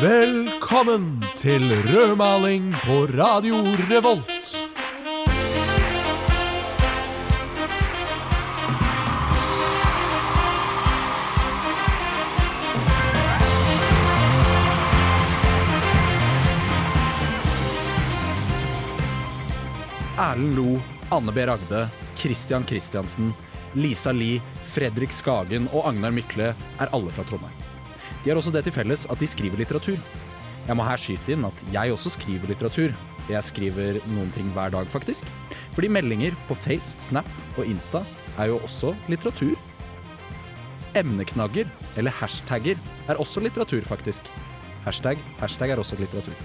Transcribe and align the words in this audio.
Velkommen 0.00 1.24
til 1.36 1.62
rødmaling 1.88 2.72
på 2.72 3.06
Radio 3.18 3.54
Revolt. 3.90 4.56
Erlend 20.18 20.54
Lo, 20.54 20.78
Anne 21.10 21.32
B. 21.32 21.36
Ragde, 21.36 21.88
Christian 22.16 22.66
Christiansen, 22.66 23.34
Lisa 23.72 24.12
Lie, 24.12 24.40
Fredrik 24.76 25.14
Skagen 25.14 25.70
og 25.72 25.86
Agnar 25.88 26.12
Mykle 26.12 26.50
er 26.52 26.90
alle 26.92 27.12
fra 27.14 27.24
Trondheim. 27.24 27.64
De 28.22 28.28
har 28.28 28.36
også 28.36 28.52
det 28.52 28.66
til 28.66 28.74
felles 28.76 29.06
at 29.08 29.22
de 29.22 29.28
skriver 29.30 29.62
litteratur. 29.62 29.96
Jeg 30.66 30.76
må 30.76 30.84
her 30.84 31.00
skyte 31.00 31.32
inn 31.32 31.46
at 31.48 31.62
jeg 31.72 31.94
også 31.94 32.12
skriver 32.16 32.50
litteratur. 32.50 32.92
Jeg 33.30 33.48
skriver 33.48 34.00
noen 34.12 34.28
ting 34.34 34.50
hver 34.52 34.74
dag, 34.74 34.90
faktisk. 34.92 35.24
Fordi 35.72 35.88
meldinger 35.96 36.36
på 36.48 36.58
Face, 36.58 36.98
Snap 37.00 37.28
og 37.56 37.64
Insta 37.64 38.02
er 38.36 38.50
jo 38.52 38.60
også 38.66 38.92
litteratur. 39.08 39.54
Emneknagger, 40.96 41.70
eller 41.96 42.12
hashtagger, 42.20 42.76
er 43.08 43.22
også 43.22 43.40
litteratur, 43.44 43.80
faktisk. 43.86 44.28
Hashtag, 44.84 45.16
hashtag 45.40 45.72
er 45.72 45.80
også 45.80 45.96
litteratur. 46.00 46.36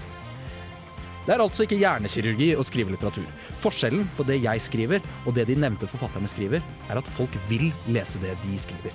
Det 1.26 1.34
er 1.36 1.42
altså 1.44 1.66
ikke 1.66 1.82
hjernekirurgi 1.82 2.54
å 2.56 2.64
skrive 2.66 2.96
litteratur. 2.96 3.28
Forskjellen 3.62 4.08
på 4.16 4.26
det 4.26 4.40
jeg 4.42 4.62
skriver 4.64 5.02
og 5.26 5.36
det 5.36 5.46
de 5.48 5.56
nevnte 5.58 5.88
forfatterne 5.90 6.30
skriver, 6.30 6.62
er 6.90 6.98
at 6.98 7.10
folk 7.16 7.34
vil 7.50 7.70
lese 7.94 8.20
det 8.22 8.34
de 8.42 8.58
skriver. 8.58 8.94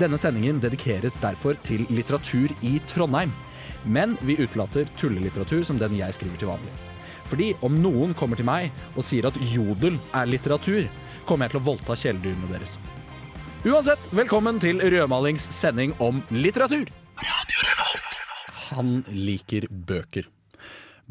Denne 0.00 0.18
sendingen 0.18 0.58
dedikeres 0.62 1.20
derfor 1.22 1.54
til 1.66 1.84
litteratur 1.88 2.50
i 2.66 2.80
Trondheim. 2.90 3.30
Men 3.84 4.16
vi 4.24 4.36
utelater 4.40 4.88
tullelitteratur 4.98 5.62
som 5.68 5.78
den 5.78 5.94
jeg 5.96 6.16
skriver 6.16 6.40
til 6.40 6.50
vanlig. 6.50 6.72
Fordi 7.30 7.52
om 7.64 7.78
noen 7.80 8.12
kommer 8.18 8.36
til 8.36 8.48
meg 8.48 8.74
og 8.94 9.06
sier 9.06 9.28
at 9.28 9.38
jodel 9.52 9.96
er 10.16 10.28
litteratur, 10.28 10.88
kommer 11.28 11.46
jeg 11.46 11.54
til 11.54 11.62
å 11.62 11.68
voldta 11.70 11.96
kjæledyrene 11.96 12.50
deres. 12.52 12.76
Uansett, 13.64 14.10
velkommen 14.12 14.58
til 14.60 14.82
Rødmalings 14.82 15.46
sending 15.54 15.94
om 16.04 16.20
litteratur. 16.34 16.90
Han 18.74 18.98
liker 19.08 19.70
bøker. 19.70 20.33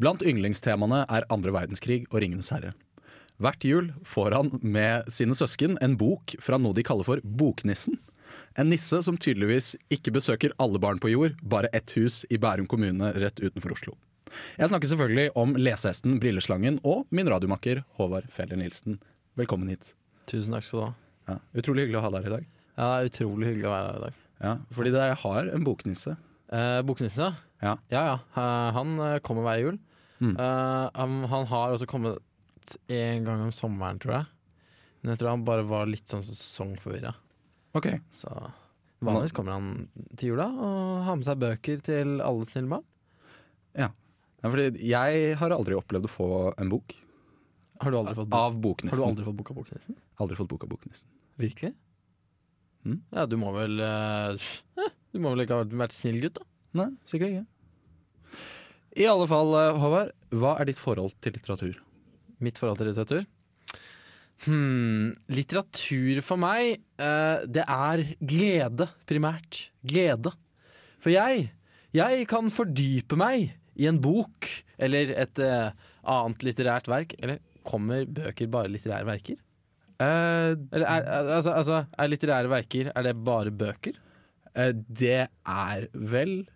Blant 0.00 0.24
yndlingstemaene 0.26 1.04
er 1.06 1.26
andre 1.30 1.52
verdenskrig 1.54 2.02
og 2.10 2.18
Ringenes 2.24 2.50
herre. 2.50 2.72
Hvert 3.42 3.66
jul 3.66 3.92
får 4.06 4.34
han 4.34 4.50
med 4.62 5.06
sine 5.12 5.36
søsken 5.38 5.76
en 5.82 5.94
bok 5.98 6.34
fra 6.42 6.58
noe 6.58 6.74
de 6.74 6.82
kaller 6.86 7.06
for 7.06 7.22
Boknissen. 7.22 8.00
En 8.58 8.70
nisse 8.70 8.98
som 9.06 9.18
tydeligvis 9.18 9.74
ikke 9.94 10.14
besøker 10.14 10.54
alle 10.62 10.80
barn 10.82 10.98
på 11.02 11.12
jord, 11.12 11.36
bare 11.42 11.70
ett 11.74 11.94
hus 11.98 12.22
i 12.30 12.38
Bærum 12.42 12.66
kommune 12.70 13.12
rett 13.22 13.38
utenfor 13.42 13.74
Oslo. 13.74 13.94
Jeg 14.58 14.70
snakker 14.70 14.90
selvfølgelig 14.90 15.28
om 15.38 15.54
lesehesten 15.58 16.18
Brilleslangen 16.22 16.80
og 16.82 17.06
min 17.14 17.30
radiomakker 17.30 17.84
Håvard 17.98 18.26
Feller 18.34 18.58
Nilsen. 18.58 18.98
Velkommen 19.38 19.70
hit. 19.70 19.94
Tusen 20.30 20.54
takk 20.56 20.66
skal 20.66 20.80
du 20.80 20.84
ha. 20.88 20.92
Ja, 21.30 21.40
utrolig 21.62 21.86
hyggelig 21.86 22.00
å 22.00 22.06
ha 22.06 22.14
deg 22.16 22.26
her 22.26 22.32
i 22.32 22.36
dag. 22.38 22.52
Ja, 22.74 22.90
utrolig 23.06 23.50
hyggelig 23.52 23.70
å 23.70 23.74
være 23.76 23.90
her 23.90 23.98
i 24.00 24.06
dag. 24.08 24.22
Ja, 24.44 24.54
fordi 24.74 24.94
dere 24.94 25.18
har 25.22 25.50
en 25.54 25.66
boknisse. 25.66 26.16
Eh, 26.54 26.80
Boknissen, 26.86 27.24
ja. 27.24 27.34
Ja. 27.64 27.74
Ja, 27.90 28.02
ja. 28.12 28.16
Eh, 28.38 28.72
Han 28.76 28.94
eh, 29.00 29.18
kommer 29.24 29.46
hver 29.46 29.62
jul. 29.62 29.78
Mm. 30.22 30.36
Uh, 30.38 30.86
han, 30.94 31.16
han 31.28 31.46
har 31.50 31.74
også 31.74 31.88
kommet 31.90 32.76
en 32.88 33.24
gang 33.26 33.42
om 33.44 33.50
sommeren, 33.52 33.98
tror 34.00 34.14
jeg. 34.14 34.26
Men 35.02 35.12
jeg 35.12 35.20
tror 35.20 35.34
han 35.34 35.44
bare 35.44 35.64
var 35.68 35.90
litt 35.90 36.08
sånn 36.08 36.22
sesongforvirra. 36.24 37.12
Okay. 37.76 37.98
Så 38.14 38.30
vanligvis 39.04 39.34
kommer 39.36 39.58
han 39.58 39.88
til 40.16 40.30
jula 40.32 40.46
og 40.48 41.02
har 41.04 41.18
med 41.18 41.26
seg 41.26 41.40
bøker 41.42 41.82
til 41.84 42.14
alle 42.24 42.46
snille 42.48 42.70
barn. 42.70 42.86
Ja, 43.76 43.90
fordi 44.46 44.70
jeg 44.86 45.34
har 45.40 45.56
aldri 45.56 45.76
opplevd 45.76 46.06
å 46.08 46.12
få 46.14 46.28
en 46.62 46.70
bok 46.72 46.94
Har 47.82 47.90
du 47.90 47.98
aldri 47.98 48.14
fått 48.16 48.30
bok, 48.30 48.38
av 48.38 48.56
Boknissen. 48.62 48.94
har 48.94 49.02
du 49.02 49.10
aldri 49.10 49.26
fått 49.26 49.38
bok 49.40 49.50
av 49.50 49.58
Boknissen? 49.58 49.98
Aldri 50.22 50.38
fått 50.38 50.52
bok 50.54 50.64
av 50.64 50.70
Boknissen. 50.72 51.08
Virkelig? 51.42 51.74
Mm. 52.86 53.00
Ja, 53.10 53.26
du 53.26 53.36
må 53.40 53.50
vel 53.56 53.80
eh, 53.82 54.48
Du 55.14 55.20
må 55.22 55.30
vel 55.34 55.44
ikke 55.44 55.60
ha 55.60 55.66
vært 55.84 55.94
snill 55.94 56.18
gutt, 56.24 56.40
da? 56.40 56.46
Nei, 56.80 56.88
sikkert 57.06 57.30
ikke. 57.36 57.46
I 58.98 59.06
alle 59.10 59.26
fall, 59.30 59.52
eh, 59.60 59.78
Håvard, 59.82 60.10
hva 60.34 60.56
er 60.60 60.68
ditt 60.70 60.78
forhold 60.82 61.14
til 61.22 61.34
litteratur? 61.36 61.76
Mitt 62.42 62.58
forhold 62.58 62.80
til 62.82 62.90
litteratur? 62.90 63.24
Hmm, 64.44 65.12
litteratur 65.30 66.18
for 66.26 66.40
meg, 66.42 66.80
eh, 66.98 67.44
det 67.46 67.62
er 67.70 68.02
glede, 68.20 68.88
primært. 69.08 69.68
Glede. 69.86 70.32
For 70.98 71.14
jeg, 71.14 71.46
jeg 71.94 72.26
kan 72.30 72.50
fordype 72.50 73.16
meg 73.20 73.52
i 73.78 73.86
en 73.90 74.00
bok 74.02 74.48
eller 74.82 75.14
et 75.14 75.38
eh, 75.42 75.70
annet 76.04 76.42
litterært 76.46 76.90
verk. 76.90 77.14
Eller 77.22 77.38
kommer 77.64 78.04
bøker 78.06 78.50
bare 78.50 78.70
litterære 78.72 79.06
verker? 79.08 79.38
Eh, 80.02 80.54
Eller 80.74 80.86
er, 80.90 81.06
er- 81.06 81.30
altså, 81.38 81.52
altså, 81.54 81.76
er 81.96 82.08
litterære 82.10 82.48
verker 82.50 82.88
Er 82.90 83.02
det 83.06 83.12
bare 83.24 83.52
bøker? 83.54 83.94
Eh, 84.54 84.72
det 84.74 85.28
er 85.28 85.88
vel 85.94 86.46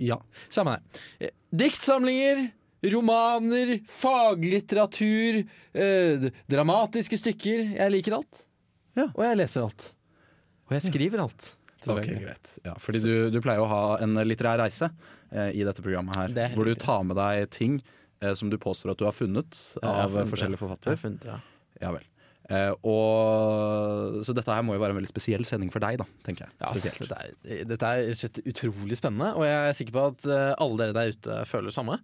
Ja. 0.00 0.20
Samme 0.48 0.78
det. 0.78 1.00
Eh, 1.28 1.30
Diktsamlinger, 1.52 2.44
romaner, 2.92 3.80
faglitteratur, 3.90 5.40
eh, 5.74 6.28
dramatiske 6.48 7.18
stykker. 7.18 7.64
Jeg 7.76 7.92
liker 7.92 8.16
alt. 8.20 8.44
Ja. 8.96 9.08
Og 9.14 9.24
jeg 9.26 9.36
leser 9.42 9.66
alt. 9.66 9.92
Og 10.70 10.76
jeg 10.78 10.86
skriver 10.86 11.20
alt. 11.24 11.54
Ok, 11.88 12.04
greit. 12.06 12.58
Ja, 12.64 12.74
fordi 12.76 13.00
du, 13.00 13.12
du 13.32 13.38
pleier 13.40 13.62
å 13.64 13.68
ha 13.70 13.82
en 14.04 14.14
litterær 14.28 14.60
reise 14.60 14.90
eh, 15.32 15.50
i 15.56 15.64
dette 15.64 15.80
programmet 15.82 16.16
her. 16.18 16.34
Det 16.36 16.50
Hvor 16.54 16.68
du 16.68 16.74
tar 16.76 17.02
med 17.08 17.16
deg 17.16 17.48
ting 17.54 17.78
eh, 18.20 18.34
som 18.36 18.50
du 18.52 18.58
påstår 18.60 18.92
at 18.92 19.00
du 19.00 19.06
har 19.08 19.16
funnet 19.16 19.56
Ja, 19.80 19.88
har 19.88 20.02
av 20.04 20.12
funnet 20.18 20.32
forskjellige 20.34 20.60
forfattere. 20.60 21.14
ja. 21.24 21.38
Ja 21.80 21.92
vel. 21.96 22.04
Eh, 22.50 22.72
og, 22.82 24.18
så 24.26 24.34
dette 24.34 24.50
her 24.50 24.64
må 24.66 24.74
jo 24.74 24.82
være 24.82 24.96
en 24.96 24.98
veldig 24.98 25.12
spesiell 25.12 25.46
sending 25.46 25.70
for 25.70 25.82
deg, 25.84 26.00
da, 26.00 26.06
tenker 26.26 26.48
jeg. 26.48 26.56
Ja, 26.58 26.72
Dette 26.74 27.20
er, 27.20 27.62
dette 27.70 27.90
er 27.94 28.10
og 28.10 28.40
utrolig 28.42 28.98
spennende, 28.98 29.30
og 29.38 29.46
jeg 29.46 29.60
er 29.68 29.78
sikker 29.78 29.96
på 29.96 30.06
at 30.10 30.26
eh, 30.26 30.50
alle 30.58 30.80
dere 30.82 30.96
der 30.96 31.14
ute 31.14 31.38
føler 31.46 31.70
det 31.70 31.76
samme. 31.76 32.00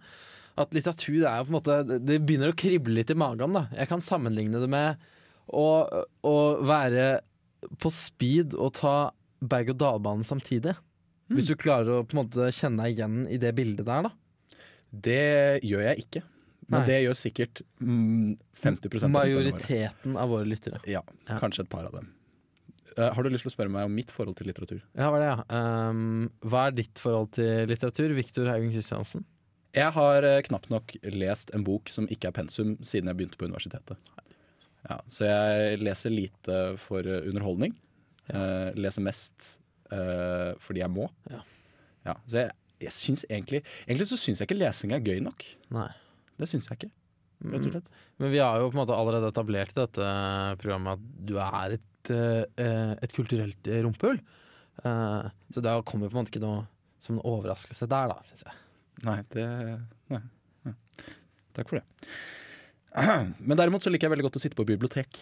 At 0.57 0.73
litteratur 0.73 1.19
det 1.19 1.29
er 1.29 1.43
på 1.45 1.51
en 1.51 1.57
måte 1.59 1.75
Det 1.85 2.15
begynner 2.25 2.55
å 2.55 2.57
krible 2.57 2.95
litt 2.97 3.11
i 3.13 3.17
magen. 3.19 3.53
da 3.53 3.67
Jeg 3.77 3.91
kan 3.91 4.01
sammenligne 4.01 4.63
det 4.63 4.71
med 4.73 5.03
å, 5.53 5.67
å 6.25 6.37
være 6.65 7.09
på 7.83 7.93
speed 7.93 8.55
og 8.55 8.73
ta 8.79 8.95
berg-og-dal-banen 9.45 10.25
samtidig. 10.25 10.73
Hvis 11.29 11.51
du 11.51 11.59
klarer 11.59 11.99
å 11.99 12.07
på 12.07 12.17
en 12.17 12.23
måte 12.23 12.49
kjenne 12.55 12.87
deg 12.87 12.97
igjen 12.97 13.27
i 13.29 13.39
det 13.43 13.53
bildet 13.59 13.85
der, 13.89 14.07
da. 14.07 14.57
Det 14.89 15.61
gjør 15.67 15.83
jeg 15.91 16.07
ikke. 16.07 16.23
Men 16.67 16.83
Nei. 16.83 16.87
det 16.89 16.99
gjør 17.05 17.17
sikkert 17.19 17.61
mm, 17.79 18.37
50 18.59 18.67
av 18.67 18.95
lytterne 18.97 19.13
våre. 19.15 19.21
Majoriteten 19.21 20.17
av 20.19 20.31
våre 20.33 20.49
lyttere. 20.51 20.81
Ja, 20.91 21.03
Ja. 21.29 21.39
kanskje 21.39 21.63
et 21.67 21.71
par 21.71 21.85
av 21.87 21.93
dem. 21.95 22.09
Eh, 22.97 23.13
har 23.13 23.23
du 23.23 23.29
lyst 23.31 23.45
til 23.45 23.53
å 23.53 23.55
spørre 23.55 23.71
meg 23.73 23.87
om 23.87 23.95
mitt 23.95 24.11
forhold 24.11 24.39
til 24.39 24.49
litteratur? 24.49 24.81
Ja, 24.97 25.11
hva 25.13 25.19
er 25.21 25.23
det, 25.23 25.31
ja. 25.31 25.63
Um, 25.91 26.31
hva 26.43 26.67
er 26.67 26.77
ditt 26.79 26.99
forhold 27.03 27.31
til 27.37 27.69
litteratur? 27.71 28.15
Viktor 28.17 28.49
Haugen 28.51 28.73
Kristiansen? 28.73 29.27
Jeg 29.77 29.93
har 29.93 30.25
eh, 30.25 30.41
knapt 30.47 30.71
nok 30.73 30.95
lest 31.13 31.53
en 31.55 31.65
bok 31.67 31.93
som 31.93 32.09
ikke 32.09 32.31
er 32.31 32.37
pensum 32.39 32.77
siden 32.81 33.11
jeg 33.13 33.19
begynte 33.21 33.39
på 33.39 33.47
universitetet. 33.51 34.01
Ja, 34.87 34.97
så 35.11 35.27
jeg 35.29 35.83
leser 35.83 36.15
lite 36.15 36.61
for 36.81 37.05
eh, 37.05 37.27
underholdning. 37.29 37.77
Uh, 38.33 38.73
leser 38.75 39.05
mest 39.07 39.61
fordi 39.87 40.81
jeg 40.81 40.91
må. 40.91 41.05
Ja. 41.31 41.45
Ja, 42.09 42.15
så 42.27 42.41
jeg, 42.41 42.55
jeg 42.83 42.91
syns 42.91 43.21
egentlig 43.31 43.61
Egentlig 43.85 44.09
så 44.11 44.17
syns 44.19 44.41
jeg 44.43 44.49
ikke 44.49 44.57
lesing 44.59 44.91
er 44.97 45.05
gøy 45.05 45.21
nok. 45.23 45.45
Nei. 45.77 45.87
Det 46.37 46.49
syns 46.51 46.69
jeg 46.71 46.81
ikke. 46.81 46.93
Slett. 47.45 47.91
Men 48.17 48.33
vi 48.33 48.41
har 48.41 48.61
jo 48.61 48.71
på 48.71 48.77
en 48.79 48.81
måte 48.81 48.97
allerede 48.97 49.29
etablert 49.29 49.75
i 49.75 49.81
dette 49.83 50.07
programmet 50.63 50.97
at 50.97 51.27
du 51.29 51.35
er 51.43 51.77
et, 51.77 52.13
eh, 52.13 52.95
et 53.05 53.13
kulturelt 53.17 53.69
eh, 53.69 53.83
rumpehull. 53.85 54.21
Eh, 54.85 55.29
så 55.53 55.65
det 55.65 55.75
kommer 55.89 56.09
på 56.09 56.17
en 56.17 56.23
måte 56.23 56.33
ikke 56.33 56.45
noe 56.45 56.65
som 57.03 57.19
en 57.19 57.27
overraskelse 57.29 57.89
der, 57.93 58.09
da, 58.13 58.19
syns 58.25 58.47
jeg. 58.47 58.57
Nei, 59.05 59.19
det 59.35 59.47
nei. 60.13 60.23
Takk 61.57 61.71
for 61.71 61.81
det. 61.81 62.11
Men 63.49 63.61
derimot 63.61 63.85
så 63.85 63.93
liker 63.93 64.09
jeg 64.09 64.17
veldig 64.17 64.29
godt 64.31 64.41
å 64.41 64.45
sitte 64.47 64.59
på 64.59 64.69
bibliotek. 64.69 65.21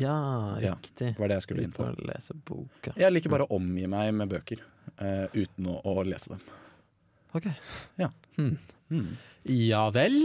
Ja, 0.00 0.14
Ja, 0.62 0.76
riktig. 0.78 1.12
Ja, 1.12 1.18
var 1.18 1.28
det 1.28 1.40
jeg 1.40 1.46
skulle 1.48 1.66
inn 1.66 1.74
på. 1.74 1.84
lese 2.06 2.34
boka. 2.48 2.94
Jeg 2.96 3.12
liker 3.12 3.34
bare 3.34 3.44
å 3.44 3.58
omgi 3.58 3.84
meg 3.90 4.14
med 4.16 4.30
bøker 4.30 4.62
uh, 5.02 5.26
uten 5.34 5.68
å, 5.68 5.76
å 5.84 6.02
lese 6.06 6.32
dem. 6.32 6.40
Ok. 7.36 7.46
Ja. 8.00 8.08
Hmm. 8.36 8.56
Hmm. 8.92 9.12
Ja 9.48 9.86
vel? 9.94 10.18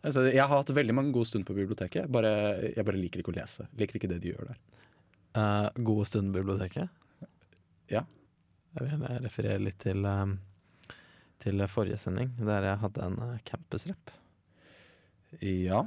Altså, 0.00 0.24
jeg 0.32 0.40
har 0.40 0.54
hatt 0.54 0.72
veldig 0.72 0.94
mange 0.96 1.12
gode 1.12 1.28
stunder 1.28 1.48
på 1.50 1.56
biblioteket. 1.58 2.08
Bare, 2.12 2.30
jeg 2.72 2.84
bare 2.88 3.00
liker 3.00 3.20
ikke 3.20 3.34
å 3.34 3.36
lese. 3.36 3.66
Liker 3.78 3.98
ikke 4.00 4.08
det 4.14 4.20
de 4.22 4.32
gjør 4.32 4.52
der. 4.52 4.60
Uh, 5.36 5.66
gode 5.84 6.06
stunder 6.08 6.32
på 6.32 6.40
biblioteket? 6.46 6.88
Ja. 7.92 8.04
Jeg 8.78 8.86
vil 8.86 9.04
referere 9.26 9.60
litt 9.60 9.78
til, 9.82 10.06
um, 10.06 10.38
til 11.42 11.60
forrige 11.68 11.98
sending, 12.00 12.32
der 12.40 12.70
jeg 12.70 12.80
hadde 12.86 13.06
en 13.10 13.18
uh, 13.20 13.36
campusrep. 13.48 14.14
Ja. 15.42 15.84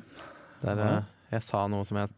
Der 0.62 0.80
Ja. 0.80 0.92
uh, 1.00 1.12
jeg 1.33 1.44
sa 1.50 1.66
noe 1.71 1.86
som 1.88 1.98
jeg 2.04 2.13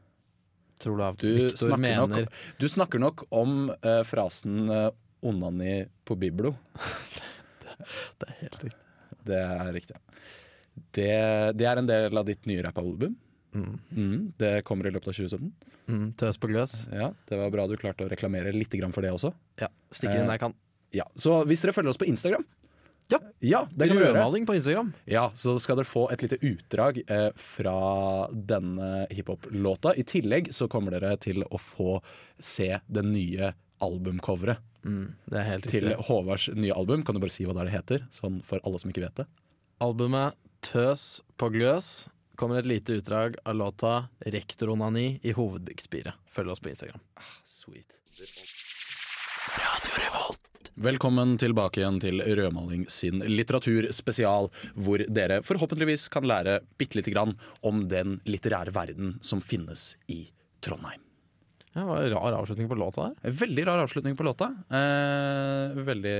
Tror 0.83 0.97
du 0.99 1.03
at 1.05 1.21
Du 1.23 1.29
Victor 1.31 1.69
snakker, 1.69 1.79
mener 1.79 2.07
nok, 2.11 2.33
du 2.59 2.65
snakker 2.67 2.99
nok 2.99 3.21
om 3.31 3.69
eh, 3.71 4.01
frasen 4.03 4.65
eh, 4.67 4.89
'onani 5.23 5.85
på 6.03 6.17
biblo'. 6.19 6.51
Det 8.19 8.29
er 8.29 8.39
helt 8.41 8.63
riktig. 8.63 8.81
Det 9.25 9.39
er 9.41 9.71
riktig. 9.73 10.01
Det, 10.95 11.11
det 11.55 11.67
er 11.69 11.79
en 11.79 11.87
del 11.87 12.17
av 12.17 12.25
ditt 12.27 12.45
nye 12.49 12.63
rappalbum. 12.65 13.15
Mm. 13.55 13.79
Mm, 13.95 14.33
det 14.37 14.65
kommer 14.67 14.87
i 14.87 14.91
løpet 14.91 15.07
av 15.07 15.15
2017. 15.15 15.53
Mm, 15.87 16.05
tøs 16.19 16.37
på 16.41 16.49
gløs. 16.51 16.75
Ja, 16.91 17.13
Det 17.29 17.39
var 17.39 17.53
bra 17.53 17.67
du 17.67 17.77
klarte 17.79 18.05
å 18.05 18.11
reklamere 18.11 18.51
litt 18.53 18.75
for 18.91 19.01
det 19.01 19.13
også. 19.15 19.33
Ja, 19.61 19.69
Stikker 19.91 20.17
inn 20.17 20.23
Eh, 20.23 20.27
der 20.27 20.33
jeg 20.33 20.39
kan. 20.39 20.53
Ja, 20.91 21.05
Så 21.15 21.45
hvis 21.45 21.61
dere 21.61 21.73
følger 21.73 21.89
oss 21.89 21.97
på 21.97 22.07
Instagram 22.07 22.45
Ja. 23.09 23.19
ja 23.39 23.67
det 23.71 23.87
kan. 23.87 23.97
Rødmaling 23.97 24.45
på 24.45 24.55
Instagram. 24.55 24.93
Ja, 25.05 25.29
Så 25.33 25.59
skal 25.59 25.77
dere 25.77 25.85
få 25.85 26.11
et 26.11 26.21
lite 26.21 26.37
utdrag 26.41 27.01
eh, 27.07 27.31
fra 27.35 28.27
denne 28.31 29.07
hiphop-låta. 29.11 29.95
I 29.95 30.03
tillegg 30.03 30.51
så 30.51 30.67
kommer 30.67 30.91
dere 30.91 31.15
til 31.17 31.43
å 31.43 31.57
få 31.57 32.01
se 32.39 32.79
den 32.87 33.13
nye 33.13 33.53
albumcoveret 33.83 34.61
Mm, 34.85 35.15
til. 35.65 35.87
Håvards 35.97 36.49
nye 36.53 36.69
album. 36.77 37.01
Kan 37.03 37.15
du 37.15 37.19
bare 37.23 37.33
si 37.33 37.43
hva 37.43 37.55
det 37.57 37.63
er 37.63 37.69
det 37.71 37.73
heter? 37.73 38.03
Sånn 38.13 38.35
for 38.45 38.61
alle 38.63 38.77
som 38.77 38.91
ikke 38.91 39.01
vet 39.01 39.15
det. 39.15 39.25
Albumet 39.81 40.35
Tøs 40.61 41.21
på 41.41 41.49
gløs 41.49 42.07
kommer 42.37 42.59
et 42.59 42.69
lite 42.69 42.99
utdrag 42.99 43.35
av 43.45 43.55
låta 43.57 44.09
Rektoronani 44.21 45.19
i 45.25 45.33
hovedbyggspiret. 45.33 46.13
Følg 46.29 46.53
oss 46.53 46.61
på 46.61 46.69
Instagram. 46.69 47.01
Sweet. 47.43 47.97
Velkommen 50.75 51.37
tilbake 51.39 51.79
igjen 51.79 51.97
til 52.03 52.19
Rødmaling 52.21 52.85
sin 52.91 53.21
litteraturspesial, 53.25 54.49
hvor 54.75 55.01
dere 55.07 55.41
forhåpentligvis 55.47 56.09
kan 56.11 56.27
lære 56.27 56.59
bitte 56.77 56.99
lite 56.99 57.13
grann 57.15 57.33
om 57.65 57.87
den 57.87 58.19
litterære 58.27 58.73
verden 58.75 59.15
som 59.23 59.41
finnes 59.41 59.95
i 60.11 60.27
Trondheim. 60.61 60.99
Ja, 61.75 61.81
det 61.81 61.87
var 61.89 62.03
en 62.05 62.13
rar 62.15 62.35
avslutning 62.39 62.69
på 62.71 62.77
låta 62.79 63.09
der. 63.09 63.33
Veldig 63.43 63.65
rar 63.67 63.81
avslutning 63.83 64.15
på 64.15 64.23
låta. 64.23 64.47
Eh, 64.71 65.75
veldig 65.87 66.15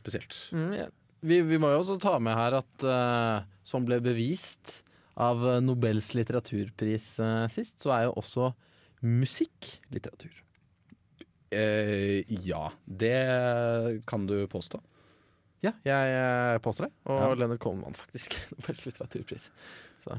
spesielt. 0.00 0.34
Mm, 0.52 0.72
ja. 0.74 0.86
vi, 1.22 1.38
vi 1.46 1.58
må 1.62 1.70
jo 1.70 1.78
også 1.84 1.98
ta 2.02 2.16
med 2.18 2.34
her 2.34 2.58
at 2.58 2.86
eh, 2.90 3.46
som 3.66 3.86
ble 3.86 4.00
bevist 4.02 4.80
av 5.16 5.40
Nobels 5.64 6.10
litteraturpris 6.18 7.12
eh, 7.22 7.46
sist, 7.54 7.78
så 7.80 7.94
er 7.94 8.08
jo 8.08 8.16
også 8.18 8.50
musikk 9.06 9.70
litteratur. 9.94 10.34
Eh, 11.54 12.26
ja, 12.42 12.66
det 12.84 13.16
kan 14.10 14.26
du 14.26 14.40
påstå. 14.50 14.82
Ja, 15.64 15.72
jeg 15.86 16.16
eh, 16.18 16.58
påstår 16.62 16.88
det. 16.90 16.94
Og 17.06 17.20
Ja. 17.22 17.34
Leonard 17.38 17.62
Cohen 17.62 17.84
vant 17.86 17.96
faktisk 17.98 18.36
Nobels 18.56 18.82
litteraturpris. 18.88 19.48
Så 20.02 20.18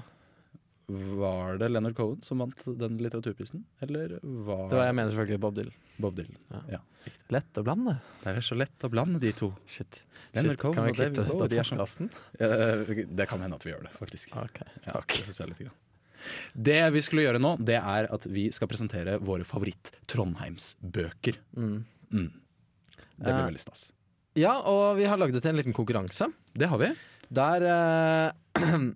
Var 0.87 1.57
det 1.59 1.67
Leonard 1.69 1.95
Cohen 1.97 2.21
som 2.23 2.39
vant 2.39 2.61
den 2.79 2.97
litteraturprisen? 3.03 3.65
Eller 3.83 4.19
var 4.23 4.69
det 4.71 4.77
var 4.79 4.85
jeg 4.87 4.95
mener 4.95 5.09
selvfølgelig 5.11 5.39
Bob 5.43 5.55
Dylan. 5.57 5.73
Bob 5.99 6.15
Dylan? 6.15 6.37
Ja. 6.53 6.61
Ja. 6.77 6.79
Lett 7.35 7.59
å 7.59 7.63
blande. 7.67 7.97
Det 8.23 8.31
er 8.37 8.41
så 8.47 8.55
lett 8.55 8.79
å 8.87 8.89
blande 8.91 9.19
de 9.19 9.31
to. 9.35 9.49
Shit. 9.67 10.03
Leonard 10.33 10.53
Shit. 10.55 10.61
Cohen 10.61 10.75
kan 10.77 10.85
vi 10.87 10.93
klippe 10.95 11.25
dette 11.27 11.59
er 11.59 11.63
sånn- 11.67 12.09
Eh, 12.39 13.05
det 13.19 13.27
kan 13.27 13.39
hende 13.43 13.55
at 13.59 13.63
vi 13.65 13.71
gjør 13.73 13.83
det, 13.83 13.91
faktisk. 13.99 14.31
Ok, 14.37 14.61
Ja, 14.85 14.91
fuck. 14.93 15.11
vi 15.11 15.23
får 15.27 15.33
se 15.33 15.45
litt 15.45 15.59
grann. 15.59 15.75
Det 16.55 16.93
vi 16.93 17.01
skulle 17.01 17.21
gjøre 17.27 17.39
nå, 17.39 17.57
det 17.63 17.75
er 17.83 18.07
at 18.13 18.23
vi 18.25 18.49
skal 18.51 18.67
presentere 18.67 19.19
våre 19.19 19.43
favoritt-Trondheimsbøker. 19.43 21.35
Mm. 21.55 21.83
Mm. 22.13 22.31
Det 23.17 23.25
blir 23.25 23.33
Ja. 23.33 23.47
veldig 23.49 23.59
stas. 23.59 23.91
Ja, 24.35 24.59
og 24.61 24.97
vi 24.97 25.03
har 25.05 25.17
lagd 25.17 25.33
det 25.33 25.41
til 25.43 25.49
en 25.49 25.57
liten 25.63 25.73
konkurranse. 25.73 26.31
Det 26.53 26.67
har 26.69 26.77
vi. 26.77 26.95
Der 27.31 27.61
eh, 27.63 28.31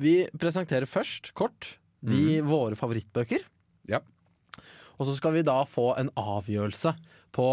vi 0.00 0.14
presenterer 0.40 0.88
først, 0.88 1.32
kort, 1.36 1.74
de 2.00 2.38
våre 2.46 2.76
favorittbøker. 2.80 3.42
Ja. 3.92 4.00
Og 4.96 5.06
så 5.08 5.14
skal 5.18 5.34
vi 5.36 5.42
da 5.44 5.58
få 5.68 5.90
en 6.00 6.08
avgjørelse 6.16 6.94
på 7.36 7.48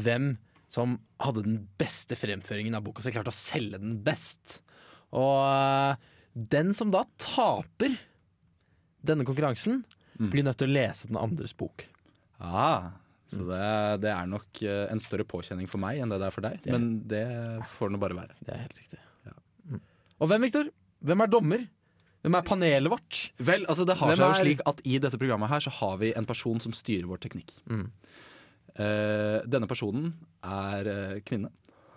hvem 0.00 0.32
som 0.70 0.98
hadde 1.20 1.42
den 1.44 1.58
beste 1.80 2.16
fremføringen 2.16 2.76
av 2.78 2.84
boka, 2.86 3.02
så 3.04 3.12
klarte 3.12 3.32
å 3.32 3.36
selge 3.36 3.80
den 3.82 3.98
best. 4.06 4.60
Og 5.12 5.40
eh, 5.44 5.96
den 6.56 6.72
som 6.78 6.92
da 6.94 7.02
taper 7.20 7.96
denne 9.04 9.24
konkurransen, 9.28 9.82
blir 10.20 10.44
nødt 10.44 10.58
til 10.60 10.68
å 10.68 10.74
lese 10.76 11.08
den 11.08 11.16
andres 11.16 11.54
bok. 11.56 11.86
Ah, 12.44 12.90
så 13.32 13.44
det, 13.48 13.60
det 14.04 14.10
er 14.12 14.26
nok 14.28 14.60
eh, 14.66 14.84
en 14.92 15.00
større 15.00 15.24
påkjenning 15.24 15.68
for 15.70 15.80
meg 15.80 16.00
enn 16.04 16.12
det 16.12 16.18
det 16.20 16.26
er 16.28 16.34
for 16.34 16.44
deg. 16.44 16.58
Det- 16.64 16.72
Men 16.74 16.88
det 17.08 17.22
får 17.76 17.92
nå 17.94 18.00
bare 18.02 18.16
være. 18.18 18.36
Det 18.44 18.52
er 18.54 18.60
helt 18.66 18.76
riktig. 18.82 19.00
Mm. 19.70 19.80
Og 20.20 20.28
hvem, 20.30 20.44
Viktor? 20.44 20.68
Hvem 21.08 21.24
er 21.24 21.32
dommer? 21.32 21.64
Hvem 22.20 22.36
er 22.36 22.44
panelet 22.44 22.92
vårt? 22.92 23.18
Vel, 23.40 23.62
altså 23.70 23.86
det 23.88 23.96
har 23.96 24.10
Hvem 24.12 24.18
seg 24.18 24.26
jo 24.26 24.32
er- 24.34 24.42
slik 24.44 24.60
at 24.68 24.80
I 24.84 24.98
dette 25.00 25.18
programmet 25.20 25.48
her 25.48 25.62
så 25.64 25.70
har 25.78 25.96
vi 26.02 26.12
en 26.16 26.26
person 26.28 26.60
som 26.60 26.72
styrer 26.76 27.08
vår 27.08 27.20
teknikk. 27.22 27.52
Mm. 27.70 27.86
Uh, 28.80 29.40
denne 29.50 29.66
personen 29.68 30.12
er 30.44 30.86
uh, 30.90 31.16
kvinne. 31.26 31.50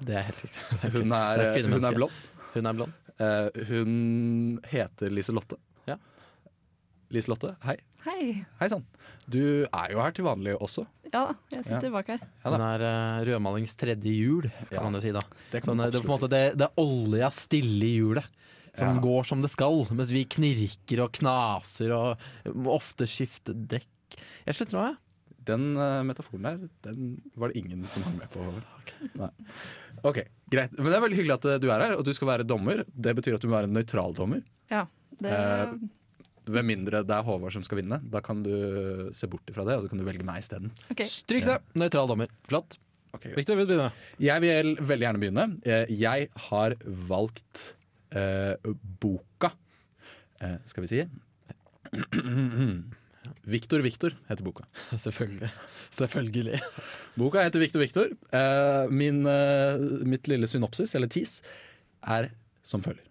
Det 0.03 0.15
er 0.19 0.25
helt 0.29 0.41
riktig. 0.45 0.63
Hun 0.95 1.11
er, 1.15 1.43
er 1.43 1.59
eh, 1.59 1.67
hun 1.69 1.85
er 1.85 1.95
blond. 1.95 2.15
Hun 2.55 2.65
er 2.71 2.77
blond. 2.79 2.95
Uh, 3.21 3.49
hun 3.69 3.91
heter 4.71 5.11
Liselotte. 5.13 5.59
Ja. 5.87 5.99
Liselotte, 7.13 7.53
hei. 7.67 7.75
Hei. 8.07 8.23
Hei 8.59 8.67
sann. 8.71 8.83
Du 9.29 9.39
er 9.69 9.91
jo 9.93 10.01
her 10.01 10.15
til 10.17 10.25
vanlig 10.27 10.55
også. 10.57 10.83
Ja 11.13 11.27
da, 11.29 11.35
jeg 11.53 11.61
sitter 11.67 11.91
bak 11.93 12.07
her. 12.09 12.23
Ja 12.41 12.49
da. 12.49 12.57
Hun 12.57 12.63
er 12.65 12.83
uh, 12.87 13.19
rødmalings 13.29 13.75
tredje 13.79 14.11
hjul, 14.17 14.47
kan 14.71 14.79
Ja. 14.79 14.83
man 14.87 14.97
jo 14.97 15.03
si 15.05 15.11
da. 15.13 15.21
Det 15.51 15.61
Sånn, 15.67 15.83
eh, 15.85 15.91
det 15.93 15.99
er 16.01 16.07
på 16.07 16.09
en 16.09 16.15
måte 16.15 16.31
det, 16.33 16.43
det 16.57 16.71
olja 16.81 17.29
stille 17.37 17.85
i 17.85 17.93
hjulet. 17.99 18.25
Som 18.73 18.95
Ja. 18.95 19.01
går 19.03 19.25
som 19.29 19.41
det 19.43 19.51
skal, 19.53 19.83
mens 19.93 20.09
vi 20.09 20.23
knirker 20.25 21.03
og 21.05 21.11
knaser 21.13 21.91
og 21.93 22.53
må 22.57 22.73
ofte 22.73 23.05
skifte 23.05 23.53
dekk. 23.53 24.17
Jeg 24.47 24.55
slutter 24.57 24.77
nå, 24.79 24.85
jeg. 24.89 24.97
Den 25.45 25.65
eh, 25.75 26.01
metaforen 26.07 26.45
der, 26.47 26.61
den 26.87 27.21
var 27.35 27.51
det 27.51 27.59
ingen 27.59 27.83
som 27.91 28.01
hang 28.07 28.15
med 28.17 28.29
på. 28.31 28.45
Nei. 29.19 29.27
Ok, 30.07 30.21
greit. 30.49 30.71
Men 30.77 30.87
det 30.89 30.95
er 30.97 31.03
veldig 31.03 31.17
hyggelig 31.19 31.35
at 31.35 31.45
eh, 31.51 31.59
du 31.59 31.67
er 31.69 31.83
her, 31.83 31.95
og 31.99 32.05
du 32.07 32.13
skal 32.15 32.29
være 32.31 32.45
dommer. 32.47 32.85
Det 32.87 33.13
betyr 33.17 33.35
at 33.35 33.43
du 33.43 33.49
må 33.51 33.57
være 33.59 33.67
en 33.69 33.75
nøytral 33.77 34.15
dommer. 34.17 34.41
Ja, 34.71 34.85
det, 35.19 35.33
Eh, 35.33 35.75
Ved 36.43 36.65
mindre 36.67 37.03
det 37.07 37.13
er 37.15 37.23
Håvard 37.23 37.53
som 37.55 37.63
skal 37.63 37.77
vinne. 37.79 38.01
Da 38.11 38.19
kan 38.19 38.41
du 38.43 38.49
se 39.15 39.27
bort 39.31 39.45
ifra 39.47 39.63
det, 39.63 39.77
og 39.77 39.83
så 39.85 39.89
kan 39.93 40.01
du 40.01 40.03
velge 40.03 40.25
meg 40.27 40.41
isteden. 40.41 40.73
Okay. 40.91 41.05
Stryk 41.07 41.45
det! 41.47 41.59
Nøytral 41.79 42.09
dommer. 42.09 42.27
Flott. 42.49 42.75
Okay, 43.15 43.31
Victor, 43.37 43.55
vil 43.55 43.67
du 43.69 43.75
begynne? 43.77 43.91
Jeg 44.19 44.41
vil 44.43 44.73
veldig 44.81 45.05
gjerne 45.05 45.21
begynne. 45.21 45.45
Eh, 45.63 45.85
Jeg 45.93 46.27
har 46.49 46.75
valgt 47.07 47.61
eh, 47.69 47.82
boka 49.03 49.49
eh, 50.39 50.57
Skal 50.69 50.85
vi 50.85 50.91
si 50.91 50.99
Victor 53.43 53.79
Victor 53.79 54.15
heter 54.27 54.43
boka. 54.43 54.65
Selvfølgelig. 54.97 55.49
Selvfølgelig. 55.89 56.59
Boka 57.15 57.43
heter 57.43 57.59
Victor 57.61 57.79
Victor. 57.79 58.11
Eh, 58.35 58.91
min, 58.91 59.25
eh, 59.25 59.79
mitt 60.07 60.27
lille 60.27 60.47
synopsis, 60.47 60.95
eller 60.95 61.07
tis, 61.07 61.41
er 62.03 62.31
som 62.63 62.83
følger. 62.83 63.05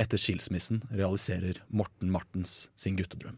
Etter 0.00 0.20
skilsmissen 0.20 0.82
realiserer 0.90 1.60
Morten 1.68 2.10
Martens 2.12 2.70
sin 2.76 2.96
guttedrøm. 2.98 3.36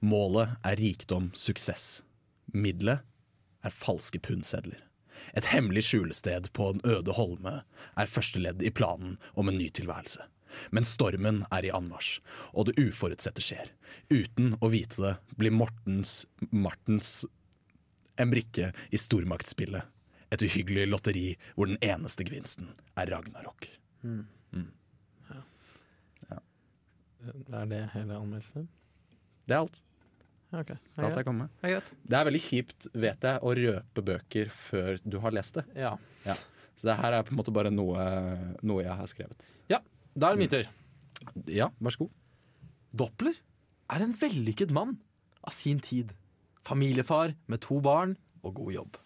Målet 0.00 0.54
er 0.66 0.78
rikdom, 0.78 1.30
suksess. 1.34 2.02
Middelet 2.54 3.02
er 3.66 3.74
falske 3.74 4.20
pundsedler. 4.22 4.87
Et 5.36 5.50
hemmelig 5.52 5.86
skjulested 5.88 6.50
på 6.56 6.72
en 6.72 6.82
øde 6.86 7.14
holme 7.16 7.60
er 7.96 8.10
første 8.10 8.42
ledd 8.42 8.62
i 8.62 8.72
planen 8.74 9.16
om 9.34 9.48
en 9.48 9.58
ny 9.58 9.68
tilværelse. 9.74 10.24
Men 10.72 10.86
stormen 10.88 11.42
er 11.52 11.66
i 11.68 11.72
anmarsj, 11.74 12.18
og 12.56 12.68
det 12.68 12.78
uforutsette 12.80 13.44
skjer. 13.44 13.68
Uten 14.08 14.54
å 14.64 14.70
vite 14.72 15.02
det 15.02 15.14
blir 15.40 15.54
Mortens 15.54 16.22
Martens 16.50 17.26
en 18.18 18.32
brikke 18.32 18.72
i 18.90 18.98
stormaktsspillet. 18.98 19.82
Et 20.34 20.44
uhyggelig 20.44 20.88
lotteri 20.90 21.26
hvor 21.54 21.70
den 21.70 21.78
eneste 21.84 22.26
gevinsten 22.26 22.72
er 22.98 23.12
Ragnarok. 23.12 23.68
Er 27.48 27.70
det 27.70 27.84
hele 27.94 28.18
anmeldelsen? 28.18 28.68
Det 29.48 29.56
er 29.56 29.62
alt. 29.64 29.78
Ja, 30.52 30.60
ok. 30.62 30.70
Det 30.72 30.96
er 31.02 31.06
alt 31.08 31.18
jeg 31.20 31.26
kommer 31.28 31.46
med. 31.48 31.56
Det 31.62 31.72
er. 31.76 31.88
Det 32.08 32.18
er 32.18 32.28
veldig 32.30 32.40
kjipt, 32.44 32.86
vet 32.94 33.26
jeg, 33.28 33.40
å 33.44 33.52
røpe 33.58 34.04
bøker 34.06 34.52
før 34.54 35.00
du 35.04 35.18
har 35.24 35.34
lest 35.36 35.58
det. 35.60 35.64
Ja. 35.76 35.96
Så 36.78 36.86
det 36.88 36.94
her 37.00 37.16
er 37.18 37.26
på 37.26 37.34
en 37.34 37.40
måte 37.40 37.52
bare 37.52 37.72
noe, 37.74 38.04
noe 38.62 38.84
jeg 38.86 38.94
har 39.00 39.10
skrevet. 39.10 39.48
Ja, 39.68 39.80
Da 40.18 40.30
er 40.30 40.38
det 40.38 40.40
min 40.44 40.50
tur. 40.50 40.70
Ja, 41.52 41.68
vær 41.82 41.94
så 41.94 42.04
god. 42.06 42.14
Doppler 42.98 43.36
er 43.92 44.02
en 44.06 44.14
vellykket 44.18 44.72
mann 44.74 44.96
av 45.44 45.52
sin 45.54 45.78
tid. 45.84 46.14
Familiefar 46.66 47.34
med 47.46 47.60
to 47.64 47.80
barn 47.84 48.16
og 48.42 48.54
god 48.58 48.72
jobb. 48.74 48.96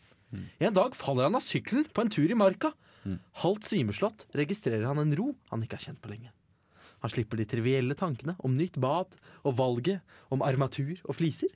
En 0.63 0.73
dag 0.73 0.95
faller 0.97 1.27
han 1.29 1.37
av 1.37 1.45
sykkelen 1.45 1.85
på 1.93 2.05
en 2.05 2.13
tur 2.13 2.31
i 2.31 2.37
marka. 2.39 2.71
Halvt 3.43 3.67
svimeslått 3.67 4.25
registrerer 4.39 4.87
han 4.89 5.01
en 5.03 5.17
ro 5.19 5.33
han 5.51 5.65
ikke 5.67 5.77
har 5.81 5.89
kjent 5.91 6.01
på 6.05 6.13
lenge. 6.13 6.31
Han 7.03 7.11
slipper 7.11 7.41
de 7.41 7.47
trivielle 7.51 7.97
tankene 7.99 8.37
om 8.47 8.55
nytt 8.57 8.79
bad 8.83 9.17
og 9.43 9.57
valget 9.59 10.01
om 10.33 10.45
armatur 10.47 10.95
og 11.03 11.17
fliser. 11.19 11.51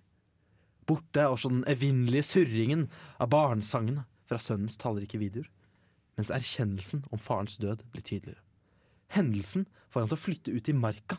Borte 0.86 1.22
er 1.22 1.32
også 1.32 1.50
den 1.50 1.64
evinnelige 1.70 2.26
surringen 2.26 2.86
av 3.22 3.30
barnesangene 3.34 4.06
fra 4.26 4.38
sønnens 4.42 4.78
tallrike 4.78 5.18
videoer, 5.22 5.46
mens 6.18 6.32
erkjennelsen 6.34 7.04
om 7.14 7.22
farens 7.22 7.58
død 7.62 7.84
blir 7.92 8.06
tydeligere. 8.06 8.42
Hendelsen 9.14 9.66
får 9.90 10.02
han 10.02 10.10
til 10.10 10.18
å 10.18 10.24
flytte 10.24 10.54
ut 10.54 10.70
i 10.70 10.74
marka. 10.74 11.18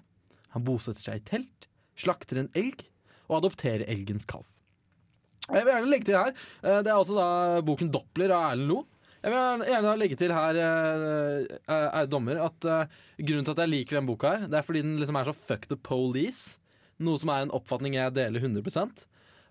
Han 0.56 0.66
bosetter 0.68 1.04
seg 1.04 1.22
i 1.22 1.28
telt, 1.32 1.68
slakter 2.00 2.42
en 2.42 2.52
elg 2.58 2.84
og 3.28 3.40
adopterer 3.42 3.88
elgens 3.88 4.28
kalv. 4.28 4.48
Jeg 5.48 5.64
vil 5.64 5.72
gjerne 5.72 5.92
legge 5.92 6.08
til 6.10 6.18
her 6.20 6.34
eh, 6.34 6.80
Det 6.84 6.90
er 6.92 6.98
altså 6.98 7.16
da 7.16 7.28
boken 7.64 7.92
'Doppler' 7.94 8.34
av 8.36 8.50
Erlend 8.52 8.68
Lo. 8.68 8.82
Jeg 9.24 9.34
vil 9.34 9.66
gjerne 9.66 9.94
legge 9.98 10.18
til 10.20 10.32
her, 10.34 10.58
eh, 10.62 11.58
eh, 11.58 11.88
er 12.00 12.10
dommer, 12.10 12.38
at 12.46 12.68
eh, 12.70 12.98
grunnen 13.18 13.48
til 13.48 13.56
at 13.56 13.62
jeg 13.64 13.72
liker 13.72 13.98
den 13.98 14.10
boka, 14.10 14.34
her 14.36 14.48
Det 14.48 14.60
er 14.60 14.66
fordi 14.68 14.84
den 14.86 14.98
liksom 15.02 15.18
er 15.18 15.30
så 15.30 15.34
fuck 15.34 15.66
the 15.68 15.78
police. 15.78 16.60
Noe 17.02 17.18
som 17.18 17.32
er 17.34 17.46
en 17.46 17.54
oppfatning 17.54 17.98
jeg 17.98 18.14
deler 18.14 18.42
100 18.42 18.62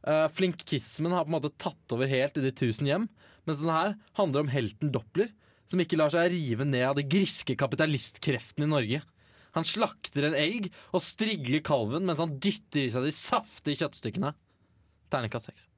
uh, 0.06 0.26
Flinkismen 0.34 1.14
har 1.14 1.26
på 1.26 1.30
en 1.30 1.36
måte 1.36 1.54
tatt 1.58 1.94
over 1.94 2.10
helt 2.10 2.38
i 2.38 2.42
De 2.42 2.50
tusen 2.50 2.86
hjem. 2.86 3.08
Mens 3.46 3.60
denne 3.62 3.74
her 3.74 3.94
handler 4.18 4.42
om 4.42 4.50
helten 4.50 4.90
Doppler, 4.94 5.30
som 5.70 5.82
ikke 5.82 5.98
lar 5.98 6.10
seg 6.10 6.32
rive 6.32 6.66
ned 6.66 6.86
av 6.86 6.96
de 6.98 7.06
griske 7.06 7.54
kapitalistkreftene 7.58 8.66
i 8.66 8.72
Norge. 8.72 9.02
Han 9.54 9.66
slakter 9.66 10.26
en 10.26 10.36
elg 10.36 10.68
og 10.92 11.02
strigler 11.02 11.62
kalven 11.64 12.06
mens 12.06 12.20
han 12.22 12.34
dytter 12.38 12.82
i 12.82 12.90
seg 12.92 13.06
de 13.06 13.14
saftige 13.14 13.82
kjøttstykkene. 13.82 14.34
Terningkast 15.10 15.50
seks. 15.52 15.70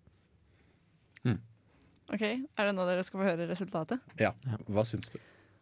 Ok, 2.09 2.23
Er 2.25 2.69
det 2.69 2.75
nå 2.77 2.85
dere 2.89 3.05
skal 3.05 3.21
få 3.21 3.27
høre 3.29 3.49
resultatet? 3.51 4.01
Ja. 4.21 4.33
Hva 4.69 4.85
syns 4.89 5.13
du? 5.13 5.19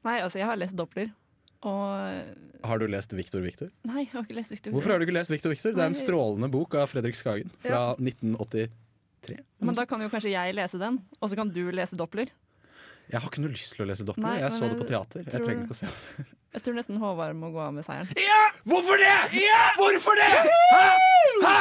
Nei, 0.06 0.20
altså, 0.22 0.38
jeg 0.38 0.46
har 0.46 0.58
lest 0.60 0.76
Doppler. 0.78 1.10
Og 1.66 2.62
Har 2.68 2.78
du 2.78 2.86
lest 2.90 3.12
Victor 3.16 3.42
Victor? 3.42 3.70
Nei, 3.88 4.04
jeg 4.04 4.12
har 4.12 4.26
ikke 4.26 4.36
lest 4.38 4.52
Victor. 4.54 4.74
Hvorfor 4.74 4.92
har 4.94 5.00
du 5.00 5.06
ikke 5.06 5.16
lest 5.16 5.32
Victor 5.32 5.50
Victor? 5.50 5.74
Det 5.74 5.82
er 5.82 5.90
en 5.90 5.96
strålende 5.98 6.50
bok 6.52 6.76
av 6.78 6.86
Fredrik 6.92 7.18
Skagen 7.18 7.50
fra 7.64 7.96
1983. 7.98 8.68
Men 9.66 9.74
da 9.78 9.86
kan 9.90 10.02
jo 10.04 10.10
kanskje 10.12 10.30
jeg 10.36 10.54
lese 10.54 10.78
den, 10.78 11.00
og 11.18 11.32
så 11.32 11.38
kan 11.40 11.50
du 11.50 11.64
lese 11.74 11.98
Doppler. 11.98 12.30
Jeg 13.06 13.22
har 13.22 13.30
ikke 13.30 13.42
noe 13.42 13.54
lyst 13.54 13.74
til 13.74 13.84
å 13.84 13.88
lese 13.90 14.06
Doppler. 14.06 14.26
Nei, 14.26 14.38
Jeg 14.42 14.54
så 14.54 14.68
det 14.70 14.78
på 14.78 14.86
teater. 14.86 15.26
Jeg 15.26 15.42
trenger 15.42 15.64
ikke 15.66 15.74
å 15.76 15.80
se 15.82 15.90
det. 15.90 16.26
Jeg 16.56 16.62
tror 16.64 16.76
nesten 16.78 16.96
Håvard 17.02 17.34
må 17.36 17.50
gå 17.52 17.58
av 17.60 17.74
med 17.76 17.84
seieren. 17.84 18.08
Ja! 18.16 18.38
Hvorfor 18.64 18.96
det?! 18.96 19.10
Ja! 19.36 19.58
Hvorfor 19.76 20.16
det?! 20.16 20.30
Hæ? 20.72 20.86
Hæ? 21.42 21.56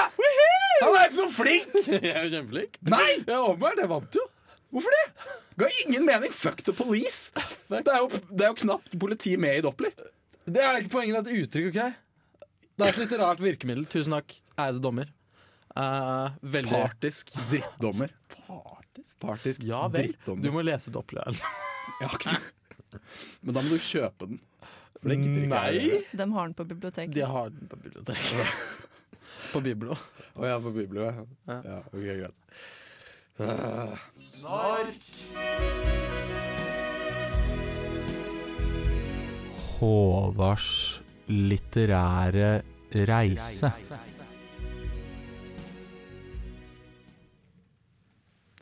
Han 0.80 0.96
er 0.96 1.10
ikke 1.10 1.18
noe 1.20 1.34
flink! 1.36 1.76
Jeg 1.92 2.14
er 2.14 2.22
jo 2.24 2.32
kjempeflink. 2.38 2.78
Nei! 2.94 3.10
Jeg, 3.18 3.36
åpenbart. 3.42 3.82
Jeg 3.84 3.92
vant 3.92 4.16
jo. 4.22 4.24
Hvorfor 4.76 4.92
det? 4.92 5.04
Ga 5.62 5.68
ingen 5.86 6.04
mening. 6.06 6.34
Fuck 6.36 6.66
the 6.68 6.74
police. 6.76 7.32
Det 7.72 7.86
er 7.88 8.02
jo, 8.04 8.10
det 8.28 8.44
er 8.44 8.50
jo 8.52 8.58
knapt 8.60 8.98
politi 9.00 9.38
med 9.40 9.62
i 9.62 9.64
Doppler. 9.64 9.94
Det 10.46 10.62
er 10.62 10.82
ikke 10.82 10.98
poenget, 10.98 11.24
det 11.24 11.32
er 11.32 11.38
et 11.38 11.46
uttrykk, 11.48 11.70
OK? 11.72 12.50
Det 12.76 12.84
er 12.84 12.92
et 12.92 13.00
litt 13.00 13.14
rart 13.22 13.40
virkemiddel. 13.40 13.86
Tusen 13.90 14.18
takk, 14.18 14.36
ærede 14.60 14.84
dommer. 14.84 15.14
Uh, 15.76 16.36
veldig 16.44 16.72
Partisk 16.76 17.32
drittdommer. 17.50 18.12
Partisk 19.24 19.64
Ja 19.64 19.86
vel. 19.88 20.12
drittdommer. 20.12 20.44
Du 20.44 20.52
må 20.56 20.64
lese 20.64 20.92
Doppler. 20.92 21.40
Jeg 22.02 22.12
har 22.12 22.20
ikke 22.20 22.36
det. 22.36 23.02
Men 23.42 23.56
da 23.56 23.64
må 23.64 23.76
du 23.76 23.82
kjøpe 23.88 24.28
den. 24.28 24.44
For 25.00 25.12
det 25.12 25.18
gidder 25.22 25.44
ikke 25.46 25.64
jeg. 25.76 25.98
De 26.18 26.26
har 26.34 26.48
den 26.48 26.54
på 26.58 26.66
biblioteket. 26.66 27.16
De 27.16 27.26
har 27.30 27.52
den 27.54 27.68
på 27.70 27.78
biblioteket. 27.78 28.54
på 29.54 29.62
Biblo. 29.64 29.98
Å 30.36 30.48
ja, 30.50 30.56
på 30.64 30.72
Bibelen. 30.76 31.28
Ja. 31.46 31.58
ja, 31.62 31.82
ok, 31.92 32.00
greit. 32.02 32.64
Håvards 39.80 41.02
litterære 41.28 42.50
reise. 43.10 43.72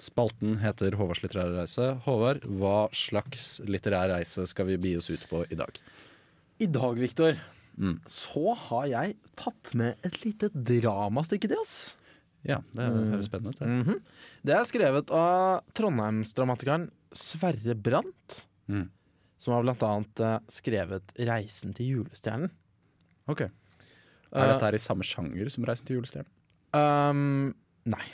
Spalten 0.03 0.57
heter 0.63 0.97
Håvards 0.97 1.21
litterære 1.23 1.53
reise. 1.61 1.89
Håvard, 2.07 2.43
hva 2.59 2.87
slags 2.97 3.59
litterær 3.69 4.09
reise 4.15 4.45
skal 4.49 4.67
vi 4.71 4.79
bi 4.81 4.95
oss 4.97 5.11
ut 5.13 5.23
på 5.29 5.43
i 5.53 5.59
dag? 5.59 5.77
I 6.59 6.65
dag, 6.69 6.97
Viktor, 6.99 7.37
Mm. 7.73 8.01
så 8.05 8.53
har 8.53 8.85
jeg 8.85 9.15
tatt 9.35 9.73
med 9.73 9.95
et 10.05 10.19
lite 10.23 10.49
dramastykke 10.53 11.47
til 11.49 11.57
oss. 11.57 11.95
Ja, 12.45 12.57
det 12.75 12.83
høres 12.89 13.29
spennende 13.29 13.53
ut. 13.53 13.59
det. 13.59 13.67
Mhm. 13.67 14.01
Det 14.43 14.53
er 14.57 14.65
skrevet 14.67 15.11
av 15.15 15.61
trondheimsdramatikeren 15.77 16.89
Sverre 17.15 17.75
Brandt. 17.75 18.41
Mm. 18.67 18.89
Som 19.39 19.53
har 19.55 19.63
blant 19.65 19.83
annet 19.83 20.19
eh, 20.23 20.39
skrevet 20.51 21.13
'Reisen 21.19 21.73
til 21.75 21.85
julestjernen'. 22.03 22.51
Ok. 23.27 23.41
Er 23.41 23.51
Eh, 24.33 24.47
dette 24.53 24.65
her 24.65 24.73
i 24.75 24.81
samme 24.81 25.03
sjanger 25.03 25.49
som 25.51 25.63
Reisen 25.65 25.85
til 25.85 25.97
julestjernen? 25.99 26.29
Um, 26.73 27.53
nei. 27.85 28.05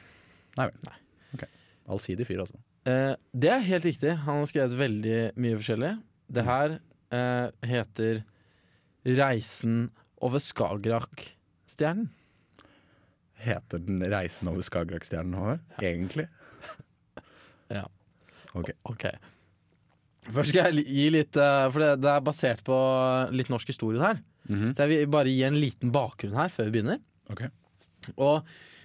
Nei 0.57 0.65
vel. 0.67 0.75
Nei. 0.85 0.97
Ok. 1.33 1.43
Allsidig 1.87 2.25
fyr, 2.27 2.41
altså. 2.43 2.57
Uh, 2.85 3.15
det 3.33 3.49
er 3.53 3.59
helt 3.65 3.85
riktig. 3.85 4.17
Han 4.25 4.41
har 4.41 4.45
skrevet 4.49 4.75
veldig 4.77 5.19
mye 5.37 5.57
forskjellig. 5.61 5.93
Mm. 5.95 6.33
Det 6.33 6.43
her 6.45 6.79
uh, 7.13 7.51
heter 7.65 8.23
'Reisen 9.05 9.89
over 10.21 10.39
Skagerrak-stjernen'. 10.39 12.09
Heter 13.39 13.79
den 13.79 14.01
'Reisen 14.03 14.47
over 14.51 14.61
Skagerrakstjernen' 14.65 15.31
nå, 15.31 15.59
Egentlig? 15.81 16.27
Ja. 17.69 17.85
Ok. 18.57 18.71
Ok. 18.89 19.03
Først 20.33 20.49
skal 20.51 20.73
jeg 20.73 20.85
gi 20.89 21.03
litt 21.13 21.37
eh, 21.37 21.67
For 21.71 21.79
det, 21.83 21.89
det 22.01 22.09
er 22.09 22.23
basert 22.25 22.63
på 22.65 22.77
litt 23.31 23.49
norsk 23.53 23.67
historie 23.69 24.01
her. 24.01 24.17
Mhm. 24.49 24.71
Så 24.75 24.83
jeg 24.87 24.89
vil 25.05 25.11
bare 25.13 25.29
gi 25.29 25.43
en 25.45 25.59
liten 25.61 25.91
bakgrunn 25.93 26.33
her 26.35 26.49
før 26.49 26.65
vi 26.69 26.73
begynner. 26.79 26.99
Ok. 27.29 27.43
Og 28.17 28.41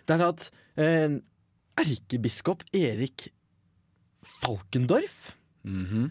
det 0.07 0.19
er 0.19 0.27
at 0.29 0.51
eh, 0.77 1.17
erkebiskop 1.81 2.63
Erik 2.77 3.31
Falkendorf 4.23 5.33
Mhm. 5.65 6.11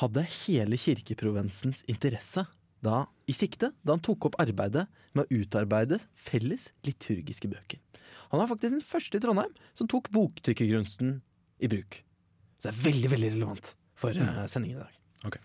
hadde 0.00 0.22
hele 0.44 0.76
kirkeprovensens 0.76 1.82
interesse 1.88 2.44
da, 2.84 3.04
i 3.28 3.34
sikte 3.36 3.72
da 3.84 3.96
han 3.96 4.02
tok 4.04 4.30
opp 4.30 4.38
arbeidet 4.42 4.86
med 5.16 5.26
å 5.26 5.40
utarbeide 5.42 6.00
felles 6.16 6.70
liturgiske 6.86 7.50
bøker. 7.50 7.80
Han 8.30 8.40
var 8.42 8.50
faktisk 8.50 8.76
den 8.76 8.84
første 8.84 9.18
i 9.18 9.22
Trondheim 9.22 9.52
som 9.78 9.88
tok 9.90 10.08
boktrykkergrunsten 10.14 11.18
i 11.60 11.70
bruk. 11.70 12.00
Så 12.60 12.68
det 12.68 12.74
er 12.74 12.84
veldig 12.84 13.10
veldig 13.14 13.32
relevant 13.34 13.74
for 13.98 14.16
mm. 14.16 14.46
sendingen 14.50 14.78
i 14.78 14.84
dag. 14.84 14.96
Ok. 15.28 15.36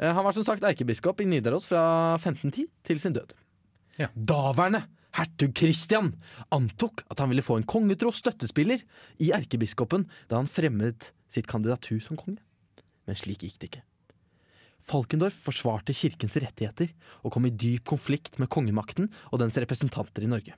Eh, 0.00 0.12
han 0.14 0.24
var 0.24 0.36
som 0.36 0.46
sagt 0.46 0.64
erkebiskop 0.66 1.20
i 1.20 1.28
Nidaros 1.28 1.66
fra 1.68 1.82
1510 2.20 2.70
til 2.86 3.02
sin 3.02 3.16
død. 3.16 3.34
Ja. 4.00 4.08
Daværende 4.14 4.84
hertug 5.18 5.52
Kristian 5.58 6.14
antok 6.54 7.02
at 7.10 7.20
han 7.20 7.32
ville 7.32 7.44
få 7.44 7.58
en 7.58 7.66
kongetro 7.68 8.12
støttespiller 8.14 8.84
i 9.20 9.32
erkebiskopen 9.34 10.06
da 10.30 10.38
han 10.38 10.50
fremmet 10.50 11.10
sitt 11.30 11.50
kandidatur 11.50 11.98
som 12.04 12.18
konge. 12.20 12.40
Men 13.08 13.18
slik 13.18 13.42
gikk 13.42 13.58
det 13.58 13.72
ikke. 13.72 13.86
Falkendorf 14.80 15.36
forsvarte 15.46 15.94
kirkens 15.96 16.38
rettigheter 16.40 16.90
og 17.22 17.34
kom 17.34 17.46
i 17.46 17.52
dyp 17.52 17.84
konflikt 17.92 18.38
med 18.40 18.50
kongemakten 18.52 19.10
og 19.30 19.42
dens 19.42 19.58
representanter 19.60 20.24
i 20.24 20.30
Norge. 20.30 20.56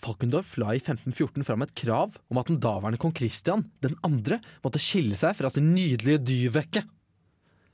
Falkendorf 0.00 0.54
la 0.60 0.72
i 0.72 0.80
1514 0.80 1.44
fram 1.44 1.66
et 1.66 1.74
krav 1.76 2.16
om 2.32 2.40
at 2.40 2.48
den 2.48 2.60
daværende 2.62 3.00
kong 3.00 3.12
Kristian 3.16 3.66
den 3.84 3.98
andre 4.06 4.40
måtte 4.64 4.80
skille 4.80 5.18
seg 5.18 5.36
fra 5.36 5.50
sin 5.52 5.74
nydelige 5.74 6.22
dyvekke. 6.24 6.86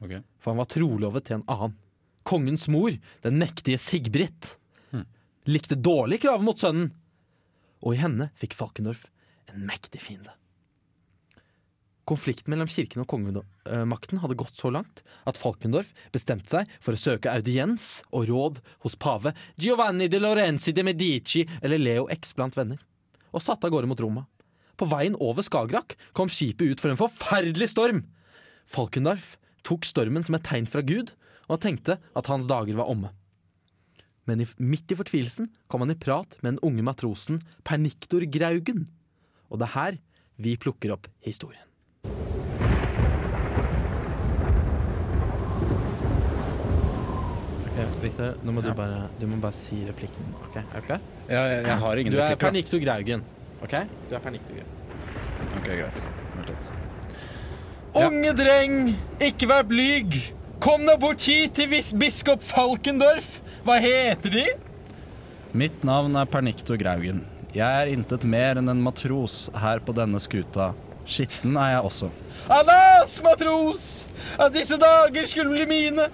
Okay. 0.02 0.20
for 0.36 0.52
han 0.52 0.60
var 0.60 0.68
trolovet 0.68 1.25
til 1.25 1.38
en 1.38 1.46
annen. 1.48 1.76
Kongens 2.26 2.66
mor, 2.68 2.90
den 3.22 3.38
mektige 3.38 3.78
Sigbrit, 3.78 4.56
likte 5.46 5.78
dårlig 5.78 6.18
kravet 6.25 6.44
mot 6.44 6.58
sønnen, 6.58 6.90
og 7.86 7.94
i 7.94 8.00
henne 8.00 8.32
fikk 8.38 8.56
Falkendorf 8.58 9.06
en 9.52 9.62
mektig 9.68 10.02
fiende. 10.02 10.34
Konflikten 12.06 12.52
mellom 12.52 12.68
kirken 12.70 13.02
og 13.02 13.08
kongemakten 13.10 14.20
hadde 14.22 14.36
gått 14.38 14.58
så 14.60 14.70
langt 14.70 15.02
at 15.26 15.38
Falkendorf 15.40 15.90
bestemte 16.14 16.52
seg 16.52 16.70
for 16.78 16.94
å 16.94 17.00
søke 17.00 17.32
audiens 17.32 18.04
og 18.14 18.28
råd 18.30 18.60
hos 18.84 18.94
pave 18.94 19.32
Giovanni 19.58 20.06
de 20.12 20.20
Lorenzi 20.22 20.75
de 20.76 20.84
Medici 20.86 21.42
eller 21.58 21.82
Leo 21.82 22.06
X 22.14 22.36
blant 22.38 22.54
venner, 22.54 22.78
og 23.34 23.42
satte 23.42 23.66
av 23.66 23.75
gårde 23.75 23.90
mot 23.90 24.02
Roma. 24.04 24.22
På 24.78 24.86
veien 24.86 25.18
over 25.18 25.42
Skagerrak 25.42 25.96
kom 26.14 26.30
skipet 26.30 26.76
ut 26.76 26.82
for 26.84 26.92
en 26.92 27.00
forferdelig 27.00 27.72
storm. 27.75 28.04
Falkendorf 28.70 29.34
tok 29.66 29.88
stormen 29.88 30.22
som 30.22 30.38
et 30.38 30.46
tegn 30.46 30.70
fra 30.70 30.84
Gud, 30.86 31.10
og 31.50 31.62
tenkte 31.62 31.98
at 32.18 32.30
hans 32.30 32.46
dager 32.50 32.78
var 32.78 32.90
omme. 32.90 33.12
Men 34.26 34.42
midt 34.58 34.90
i 34.90 34.98
fortvilelsen 34.98 35.50
kom 35.70 35.82
han 35.84 35.94
i 35.94 35.98
prat 35.98 36.34
med 36.40 36.56
den 36.56 36.64
unge 36.66 36.86
matrosen 36.86 37.42
Perniktor 37.66 38.26
Graugen. 38.30 38.88
Og 39.50 39.62
det 39.62 39.70
er 39.70 39.76
her 39.76 40.02
vi 40.42 40.58
plukker 40.60 40.94
opp 40.94 41.06
historien. 41.25 41.65
Victor, 48.02 48.35
nå 48.45 48.52
må 48.52 48.62
Ja. 48.62 48.71
du, 48.71 48.75
bare, 48.78 49.09
du 49.21 49.26
må 49.26 49.37
bare 49.40 49.52
si 49.57 49.76
replikken. 49.88 50.26
ok? 50.49 50.57
Er 50.57 50.81
du 50.81 50.87
klar? 50.87 51.00
Ja, 51.28 51.43
jeg, 51.49 51.64
jeg 51.66 51.78
har 51.78 51.97
ingen 51.97 52.12
replikker. 52.12 52.16
Du 52.16 52.47
er 52.47 52.52
replikker. 52.52 52.81
da. 52.81 52.85
Graugen. 52.87 53.25
Ok? 53.62 53.75
Du 54.11 54.14
er 54.14 54.21
Pernikto 54.21 54.52
Graugen. 54.55 54.73
Ok, 55.57 55.66
greit. 55.66 56.11
Vent 56.37 56.49
litt. 56.49 56.73
Unge 57.97 58.33
dreng, 58.37 58.97
ikke 59.21 59.49
vær 59.49 59.62
blyg. 59.64 60.16
Kom 60.61 60.85
nå 60.85 60.97
bort 61.00 61.21
hit 61.25 61.55
til 61.57 61.69
biskop 61.99 62.43
Falkendorf. 62.45 63.40
Hva 63.64 63.78
heter 63.81 64.31
de? 64.31 64.45
Mitt 65.57 65.83
navn 65.85 66.16
er 66.16 66.26
Pernikto 66.28 66.76
Graugen. 66.76 67.25
Jeg 67.57 67.64
er 67.64 67.88
intet 67.93 68.25
mer 68.28 68.59
enn 68.61 68.69
en 68.69 68.83
matros 68.85 69.47
her 69.57 69.81
på 69.81 69.95
denne 69.97 70.21
skuta. 70.21 70.75
Skitten 71.07 71.57
er 71.57 71.76
jeg 71.76 71.85
også. 71.88 72.11
Alas, 72.52 73.16
matros! 73.25 74.09
At 74.38 74.52
disse 74.52 74.76
dager 74.76 75.26
skulle 75.31 75.55
bli 75.55 75.66
mine. 75.71 76.09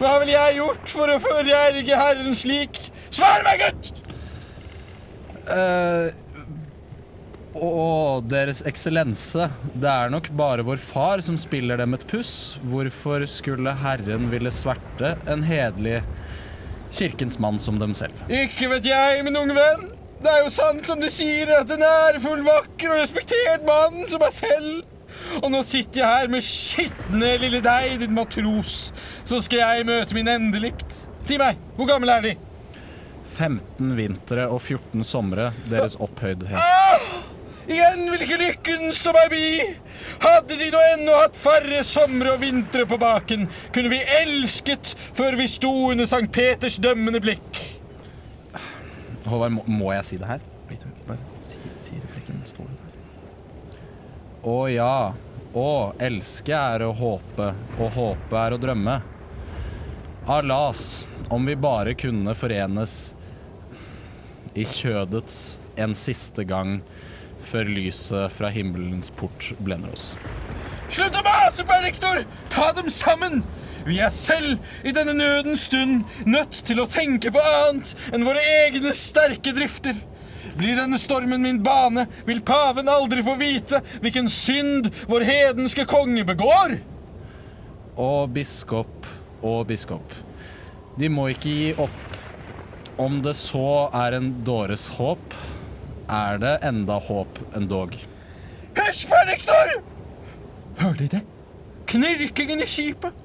Hva 0.00 0.14
ville 0.22 0.32
jeg 0.32 0.56
gjort 0.56 0.88
for 0.88 1.12
å 1.12 1.18
forgjerge 1.20 1.96
Herren 2.00 2.36
slik? 2.36 2.78
Svar 3.12 3.44
meg, 3.44 3.60
gutt! 3.60 3.90
Uh, 5.50 6.08
Å, 7.50 8.22
Deres 8.30 8.62
Eksellense, 8.64 9.48
det 9.74 9.90
er 9.90 10.12
nok 10.14 10.30
bare 10.38 10.64
vår 10.64 10.78
far 10.80 11.20
som 11.26 11.36
spiller 11.40 11.80
dem 11.82 11.96
et 11.96 12.06
puss. 12.08 12.32
Hvorfor 12.70 13.26
skulle 13.28 13.74
Herren 13.82 14.28
ville 14.32 14.52
sverte 14.54 15.16
en 15.28 15.42
hederlig 15.44 15.98
kirkens 16.94 17.40
mann 17.42 17.58
som 17.60 17.80
dem 17.82 17.92
selv? 17.98 18.14
Ikke 18.30 18.70
vet 18.70 18.86
jeg, 18.88 19.24
min 19.26 19.36
unge 19.36 19.58
venn. 19.58 19.90
Det 20.20 20.30
er 20.30 20.46
jo 20.46 20.54
sant 20.54 20.86
som 20.86 21.00
du 21.02 21.10
sier, 21.12 21.50
at 21.58 21.70
en 21.74 21.84
ærefull, 21.84 22.40
vakker 22.46 22.94
og 22.94 23.02
respektert 23.02 23.68
mann 23.68 24.06
som 24.08 24.22
meg 24.22 24.36
selv. 24.36 24.80
Og 25.38 25.48
nå 25.52 25.62
sitter 25.66 26.02
jeg 26.02 26.20
her 26.22 26.30
med 26.32 26.44
skitne 26.44 27.32
lille 27.40 27.62
deg, 27.64 27.96
din 28.02 28.14
matros. 28.16 28.90
Så 29.24 29.40
skal 29.44 29.62
jeg 29.62 29.88
møte 29.88 30.16
min 30.16 30.30
endelikt. 30.30 31.04
Si 31.26 31.38
meg, 31.40 31.60
hvor 31.76 31.88
gammel 31.90 32.12
er 32.16 32.24
de? 32.24 32.36
15 33.30 33.92
vintre 33.96 34.48
og 34.50 34.58
14 34.60 35.04
somre, 35.06 35.50
deres 35.70 35.94
opphøydhet. 36.02 36.58
Igjen 37.70 38.08
vil 38.10 38.24
ikke 38.24 38.38
lykken 38.40 38.88
stå 38.96 39.12
meg 39.14 39.30
bi. 39.30 39.44
Hadde 40.24 40.56
de 40.58 40.70
nå 40.74 40.80
ennå 40.96 41.14
hatt 41.20 41.36
færre 41.38 41.84
somre 41.86 42.34
og 42.34 42.42
vintre 42.42 42.86
på 42.90 42.98
baken, 42.98 43.46
kunne 43.74 43.92
vi 43.92 44.00
elsket 44.18 44.96
før 45.14 45.38
vi 45.38 45.46
sto 45.50 45.70
under 45.92 46.08
Sankt 46.10 46.34
Peters 46.34 46.80
dømmende 46.82 47.22
blikk. 47.22 47.60
Håvard, 49.30 49.54
må, 49.54 49.64
må 49.68 49.92
jeg 49.94 50.08
si 50.08 50.18
det 50.18 50.26
her? 50.32 50.42
Bare 51.06 51.18
si, 51.44 51.60
si 51.78 51.98
replikken. 52.00 52.40
Står 52.48 52.66
det 52.66 52.78
der? 52.80 52.90
Å 54.42 54.60
ja. 54.72 55.12
Å, 55.50 55.70
elske 55.98 56.54
er 56.54 56.84
å 56.86 56.92
håpe, 56.94 57.48
og 57.76 57.88
håpe 57.96 58.38
er 58.38 58.54
å 58.54 58.58
drømme. 58.60 59.00
Alas, 60.30 61.08
om 61.28 61.48
vi 61.48 61.56
bare 61.58 61.96
kunne 61.98 62.36
forenes 62.38 63.14
i 64.54 64.64
kjødets 64.64 65.58
en 65.80 65.96
siste 65.98 66.44
gang 66.46 66.78
før 67.42 67.68
lyset 67.68 68.32
fra 68.32 68.50
himmelens 68.54 69.10
port 69.16 69.50
blender 69.58 69.92
oss. 69.92 70.12
Slutt 70.90 71.18
å 71.18 71.24
mase, 71.26 71.66
Benediktor! 71.66 72.22
Ta 72.52 72.70
dem 72.76 72.88
sammen! 72.94 73.42
Vi 73.86 73.98
er 74.04 74.12
selv 74.12 74.60
i 74.84 74.92
denne 74.92 75.14
nødens 75.16 75.66
stund 75.68 76.04
nødt 76.28 76.62
til 76.68 76.82
å 76.82 76.88
tenke 76.90 77.32
på 77.32 77.42
annet 77.42 77.94
enn 78.12 78.26
våre 78.26 78.42
egne 78.64 78.92
sterke 78.96 79.54
drifter. 79.56 79.96
Blir 80.58 80.76
denne 80.78 80.98
stormen 80.98 81.42
min 81.42 81.60
bane, 81.62 82.06
vil 82.26 82.42
paven 82.46 82.88
aldri 82.90 83.22
få 83.26 83.36
vite 83.40 83.82
hvilken 84.02 84.28
synd 84.30 84.90
vår 85.10 85.26
hedenske 85.28 85.86
konge 85.88 86.24
begår. 86.26 86.78
Og 88.00 88.30
biskop 88.34 89.08
og 89.46 89.66
biskop, 89.70 90.14
de 90.98 91.10
må 91.12 91.30
ikke 91.32 91.54
gi 91.54 91.70
opp. 91.80 92.18
Om 93.00 93.22
det 93.24 93.32
så 93.38 93.88
er 93.96 94.18
en 94.18 94.32
dåres 94.44 94.86
håp, 94.98 95.36
er 96.10 96.40
det 96.42 96.56
enda 96.66 96.98
håp 97.00 97.38
endog. 97.56 97.94
Hysj, 98.76 99.06
prediktor! 99.08 99.78
Hører 100.80 100.98
De 100.98 101.08
det? 101.16 101.20
Knirkingen 101.90 102.62
i 102.62 102.68
skipet. 102.68 103.16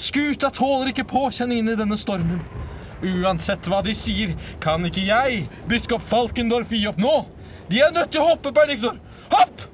Skuta 0.00 0.50
tåler 0.50 0.90
ikke 0.90 1.04
påkjenningen 1.08 1.72
i 1.72 1.76
denne 1.78 1.96
stormen. 2.00 2.40
Uansett 3.00 3.68
hva 3.70 3.80
de 3.84 3.94
sier, 3.96 4.34
kan 4.60 4.84
ikke 4.84 5.06
jeg, 5.06 5.44
biskop 5.70 6.04
Falkendorf, 6.04 6.72
gi 6.74 6.84
opp 6.90 7.00
nå. 7.00 7.14
De 7.70 7.80
er 7.80 7.92
nødt 7.94 8.10
til 8.12 8.20
å 8.20 8.32
hoppe, 8.32 8.52
Benediktor. 8.52 8.98
Hopp! 9.30 9.66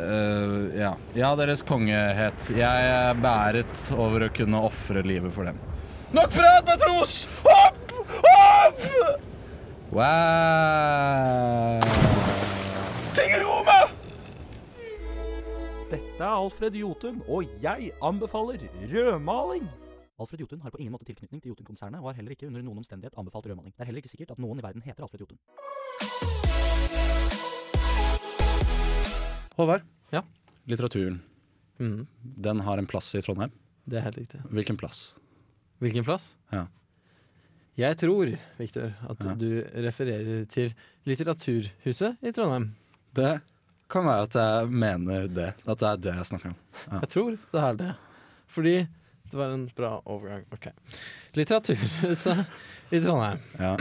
Uh, 0.00 0.70
ja. 0.78 0.94
ja, 1.14 1.30
deres 1.36 1.62
kongehet. 1.66 2.50
Jeg 2.56 2.86
er 2.88 3.18
bæret 3.20 3.82
over 3.94 4.24
å 4.26 4.30
kunne 4.32 4.62
ofre 4.70 5.04
livet 5.04 5.34
for 5.34 5.44
dem. 5.50 5.58
Nok 6.16 6.32
prat, 6.34 6.64
matros! 6.66 7.28
Hopp! 7.44 7.92
Hopp! 8.24 8.86
Wow. 9.90 11.80
Ting 13.18 13.36
Roma! 13.42 13.80
Dette 15.90 16.22
er 16.22 16.32
Alfred 16.32 16.80
Jotun, 16.80 17.20
og 17.28 17.44
jeg 17.62 17.92
anbefaler 18.00 18.66
rødmaling! 18.88 19.68
Alfred 20.20 20.40
Jotun 20.42 20.60
har 20.60 20.70
på 20.74 20.78
ingen 20.82 20.92
måte 20.92 21.06
tilknytning 21.08 21.40
til 21.40 21.52
Jotun-konsernet, 21.54 22.00
og 22.02 22.10
har 22.10 22.18
heller 22.18 22.34
ikke 22.34 22.46
under 22.50 22.60
noen 22.64 22.82
omstendighet 22.82 23.14
anbefalt 23.18 23.46
rødmaling. 23.48 23.72
Det 23.72 23.80
er 23.84 23.88
heller 23.88 24.02
ikke 24.02 24.12
sikkert 24.12 24.34
at 24.34 24.42
noen 24.42 24.60
i 24.60 24.64
verden 24.66 24.84
heter 24.84 25.06
Alfred 25.06 25.22
Jotun. 25.24 25.40
Håvard. 29.56 29.86
Ja? 30.12 30.22
Litteraturen. 30.68 31.20
Mm, 31.80 32.06
Den 32.20 32.60
har 32.66 32.78
en 32.78 32.86
plass 32.86 33.14
i 33.16 33.22
Trondheim. 33.24 33.50
det 33.88 33.98
er 33.98 34.04
helt 34.06 34.18
riktig. 34.20 34.40
Hvilken 34.52 34.76
plass? 34.78 35.14
Hvilken 35.80 36.04
plass? 36.04 36.34
Ja. 36.52 36.66
Jeg 37.80 37.96
tror, 37.96 38.34
Victor, 38.58 38.92
at 39.08 39.24
Ja. 39.24 39.34
du 39.34 39.62
refererer 39.86 40.44
til 40.48 40.74
Litteraturhuset 41.06 42.16
i 42.22 42.32
Trondheim. 42.32 42.74
Det 43.14 43.40
kan 43.88 44.04
være 44.04 44.22
at 44.28 44.34
jeg 44.34 44.68
mener 44.70 45.26
det. 45.28 45.54
At 45.66 45.78
det 45.78 45.88
er 45.88 45.96
det 45.96 46.14
jeg 46.14 46.26
snakker 46.26 46.48
om. 46.50 46.56
Ja. 46.92 47.00
Jeg 47.00 47.08
tror 47.08 47.30
det 47.52 47.60
er 47.64 47.72
det. 47.76 47.94
Fordi 48.46 48.86
det 49.30 49.38
var 49.38 49.54
en 49.54 49.66
bra 49.76 50.02
overgang. 50.04 50.44
Ok. 50.52 50.66
Litteraturhuset 51.38 52.44
i 52.90 53.00
Trondheim. 53.00 53.38
Ja. 53.58 53.76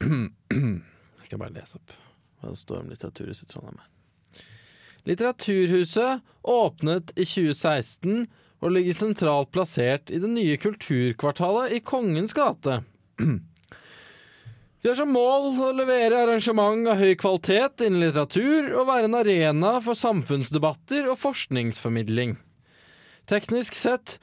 Jeg 0.00 1.26
skal 1.26 1.42
bare 1.42 1.54
lese 1.54 1.78
opp 1.80 1.96
hva 2.40 2.52
det 2.52 2.60
står 2.60 2.84
om 2.84 2.92
Litteraturhuset 2.92 3.48
i 3.48 3.52
Trondheim. 3.52 3.80
Litteraturhuset 5.08 6.20
åpnet 6.42 7.12
i 7.16 7.24
2016 7.24 8.26
og 8.60 8.74
ligger 8.74 8.96
sentralt 8.96 9.52
plassert 9.54 10.12
i 10.12 10.20
det 10.20 10.28
nye 10.30 10.56
kulturkvartalet 10.60 11.76
i 11.76 11.80
Kongens 11.84 12.34
gate. 12.36 12.80
De 14.80 14.88
har 14.88 14.96
som 14.96 15.10
mål 15.12 15.50
å 15.60 15.72
levere 15.76 16.22
arrangement 16.22 16.88
av 16.88 17.00
høy 17.00 17.14
kvalitet 17.20 17.84
innen 17.84 18.00
litteratur 18.00 18.70
og 18.80 18.86
være 18.88 19.10
en 19.10 19.18
arena 19.18 19.74
for 19.84 19.98
samfunnsdebatter 19.98 21.08
og 21.10 21.18
forskningsformidling. 21.20 22.38
Teknisk 23.30 23.76
sett 23.78 24.18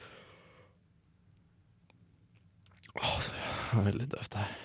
Åh, 2.98 3.18
det 3.22 3.76
var 3.76 3.84
veldig 3.86 4.08
døvt 4.10 4.34
her. 4.40 4.56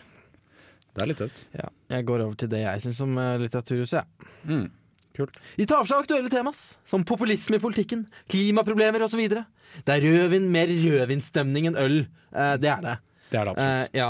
Det 0.93 1.01
er 1.03 1.09
litt 1.09 1.19
tøft. 1.21 1.41
Ja, 1.57 1.67
jeg 1.93 2.05
går 2.07 2.23
over 2.23 2.37
til 2.37 2.49
det 2.49 2.63
jeg 2.63 2.81
syns 2.83 3.01
om 3.05 3.13
eh, 3.21 3.35
Litteraturhuset. 3.41 4.01
Ja. 4.01 4.31
Mm. 4.49 4.71
De 5.13 5.65
tar 5.69 5.83
for 5.83 5.89
seg 5.91 6.03
aktuelle 6.07 6.29
temas, 6.33 6.61
som 6.89 7.03
populisme 7.05 7.59
i 7.59 7.61
politikken, 7.61 8.07
klimaproblemer 8.33 9.05
osv. 9.05 9.21
Det 9.29 9.93
er 9.93 10.01
rødvin, 10.01 10.47
mer 10.53 10.71
rødvinstemning 10.73 11.69
enn 11.69 11.77
øl. 11.77 11.99
Eh, 12.33 12.55
det 12.61 12.71
er 12.73 12.81
det. 12.87 12.95
Det 13.29 13.39
er 13.41 13.49
det 13.49 13.53
Eh, 13.53 13.69
absolutt. 13.69 13.95
ja. 13.97 14.09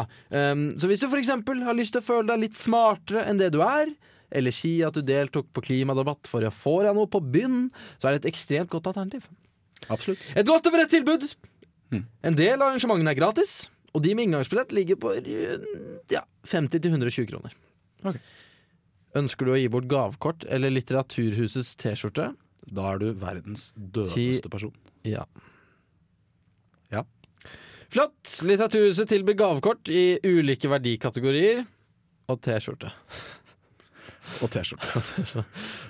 um, 0.52 0.64
så 0.80 0.88
hvis 0.88 1.04
du 1.04 1.08
eksempel 1.20 1.64
har 1.64 1.76
lyst 1.76 1.96
til 1.96 2.04
å 2.04 2.08
føle 2.08 2.28
deg 2.32 2.46
litt 2.46 2.60
smartere 2.60 3.24
enn 3.28 3.40
det 3.40 3.52
du 3.56 3.62
er, 3.64 3.92
eller 4.32 4.56
si 4.56 4.78
at 4.84 4.96
du 4.96 5.04
deltok 5.06 5.52
på 5.56 5.64
klimadebatt 5.64 6.28
for 6.28 6.44
å 6.44 6.52
få 6.52 6.82
deg 6.84 6.96
noe 6.98 7.08
på 7.12 7.22
byen, 7.24 7.70
så 8.00 8.08
er 8.10 8.16
det 8.16 8.24
et 8.24 8.32
ekstremt 8.34 8.72
godt 8.72 8.90
alternativ. 8.92 9.28
Absolutt. 9.92 10.22
Et 10.36 10.48
godt 10.48 10.70
og 10.70 10.76
bredt 10.76 10.94
tilbud. 10.94 11.26
Mm. 11.94 12.06
En 12.30 12.38
del 12.38 12.56
av 12.60 12.70
arrangementene 12.70 13.14
er 13.14 13.20
gratis, 13.20 13.56
og 13.94 14.04
de 14.06 14.16
med 14.18 14.28
inngangsbillett 14.28 14.74
ligger 14.74 14.98
på 15.02 15.14
ja, 16.12 16.24
50-120 16.50 17.30
kroner. 17.30 17.54
Okay. 18.04 18.22
Ønsker 19.20 19.46
du 19.46 19.54
å 19.54 19.60
gi 19.60 19.70
bort 19.70 19.90
gavekort 19.92 20.46
eller 20.50 20.74
Litteraturhusets 20.74 21.76
T-skjorte? 21.82 22.32
Da 22.74 22.94
er 22.94 23.02
du 23.02 23.12
verdens 23.20 23.70
dødeste 23.76 24.50
person. 24.50 24.74
Ja. 25.06 25.28
Ja. 26.94 27.04
Flott! 27.94 28.40
Litteraturhuset 28.42 29.12
tilbyr 29.12 29.38
gavekort 29.38 29.92
i 29.94 30.18
ulike 30.26 30.72
verdikategorier. 30.72 31.66
Og 32.32 32.42
T-skjorte. 32.42 32.90
Og 34.44 34.52
T-skjorte. 34.54 35.44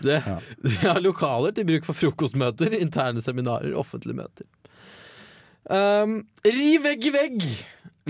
Ja. 0.07 0.39
De 0.65 0.73
har 0.81 1.01
lokaler 1.03 1.53
til 1.55 1.67
bruk 1.69 1.87
for 1.87 1.97
frokostmøter, 1.97 2.75
interne 2.79 3.23
seminarer, 3.23 3.75
offentlige 3.77 4.17
møter. 4.17 4.47
Um, 5.69 6.23
Ri 6.43 6.73
vegg 6.83 7.05
i 7.07 7.13
vegg 7.13 7.45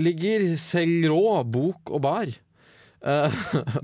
ligger 0.02 0.48
Selrå 0.58 1.44
bok 1.46 1.94
og 1.94 2.02
bar. 2.08 2.32
Uh, 3.04 3.28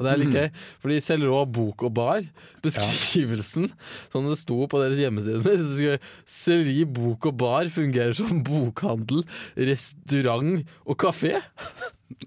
det 0.01 0.07
er 0.09 0.17
litt 0.17 0.31
gøy, 0.33 0.47
fordi 0.81 0.95
Selrå 1.05 1.43
bok 1.53 1.83
og 1.85 1.91
bar, 1.93 2.23
beskrivelsen 2.65 3.67
som 4.09 4.25
det 4.25 4.39
sto 4.41 4.57
på 4.65 4.81
deres 4.81 4.97
hjemmesider 4.97 5.99
Selri 6.25 6.87
bok 6.89 7.29
og 7.29 7.37
bar 7.43 7.69
fungerer 7.69 8.17
som 8.17 8.41
bokhandel, 8.47 9.27
restaurant 9.61 10.65
og 10.87 10.97
kafé. 11.05 11.35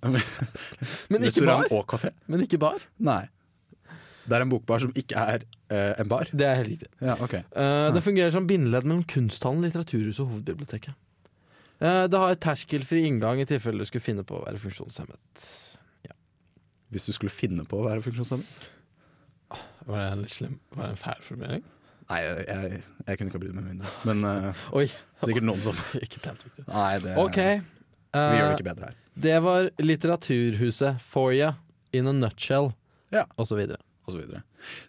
Men 1.09 1.25
ikke 1.25 1.31
Restaurant 1.31 1.73
bar. 1.73 2.13
Men 2.29 2.45
ikke 2.45 2.61
bar. 2.61 2.85
Nei. 3.01 3.23
Det 4.23 4.37
er 4.37 4.45
en 4.45 4.51
bokbar 4.53 4.79
som 4.83 4.93
ikke 4.95 5.19
er 5.19 5.43
uh, 5.73 5.93
en 5.99 6.07
bar? 6.11 6.29
Det 6.31 6.45
er 6.47 6.59
helt 6.61 6.69
riktig. 6.75 6.89
Ja, 7.03 7.15
ok. 7.19 7.33
uh, 7.57 7.89
det 7.95 8.03
fungerer 8.05 8.31
som 8.31 8.47
bindeledd 8.47 8.85
mellom 8.87 9.03
kunsthallen, 9.09 9.65
Litteraturhuset 9.65 10.23
og 10.23 10.29
Hovedbiblioteket. 10.31 10.95
Uh, 11.83 12.05
det 12.07 12.19
har 12.21 12.31
et 12.35 12.39
terskelfri 12.43 13.01
inngang 13.09 13.41
i 13.43 13.47
tilfelle 13.49 13.83
du 13.83 13.89
skulle 13.89 14.05
finne 14.05 14.23
på 14.23 14.37
å 14.39 14.45
være 14.45 14.61
funksjonshemmet. 14.63 15.47
Hvis 16.93 17.07
du 17.09 17.13
skulle 17.15 17.33
finne 17.33 17.63
på 17.65 17.79
å 17.81 17.87
være 17.87 18.03
funksjonshemmet? 18.05 18.67
Var 19.87 19.97
det 19.97 20.09
en 20.13 20.19
litt 20.21 20.33
slem? 20.33 20.59
Var 20.77 20.83
det 20.85 20.91
en 20.93 20.99
fæl 21.01 21.23
formulering? 21.25 21.63
Nei, 22.09 22.19
jeg, 22.21 22.43
jeg, 22.47 22.81
jeg 23.07 23.17
kunne 23.19 23.31
ikke 23.31 23.39
ha 23.39 23.43
brydd 23.43 23.55
meg 23.57 23.65
mindre. 23.71 23.91
Men 24.05 24.27
uh, 24.27 24.63
Oi, 24.77 24.85
sikkert 25.23 25.47
noen 25.47 25.63
som 25.65 25.79
ikke 26.05 26.21
pent, 26.23 26.43
Victor. 26.45 26.67
Nei, 26.69 26.91
det 27.03 27.15
OK. 27.19 27.39
Vi 27.41 27.57
gjør 27.57 27.63
det 27.63 27.71
Eh, 28.13 28.51
ikke 28.59 28.65
bedre 28.67 28.91
her. 28.91 28.97
det 29.25 29.37
var 29.41 29.67
Litteraturhuset 29.81 30.99
Foria 31.01 31.47
in 31.97 32.05
a 32.05 32.13
nutshell, 32.13 32.67
Ja. 33.09 33.23
og 33.41 33.47
Og 34.03 34.11
så, 34.11 34.17
videre. 34.19 34.41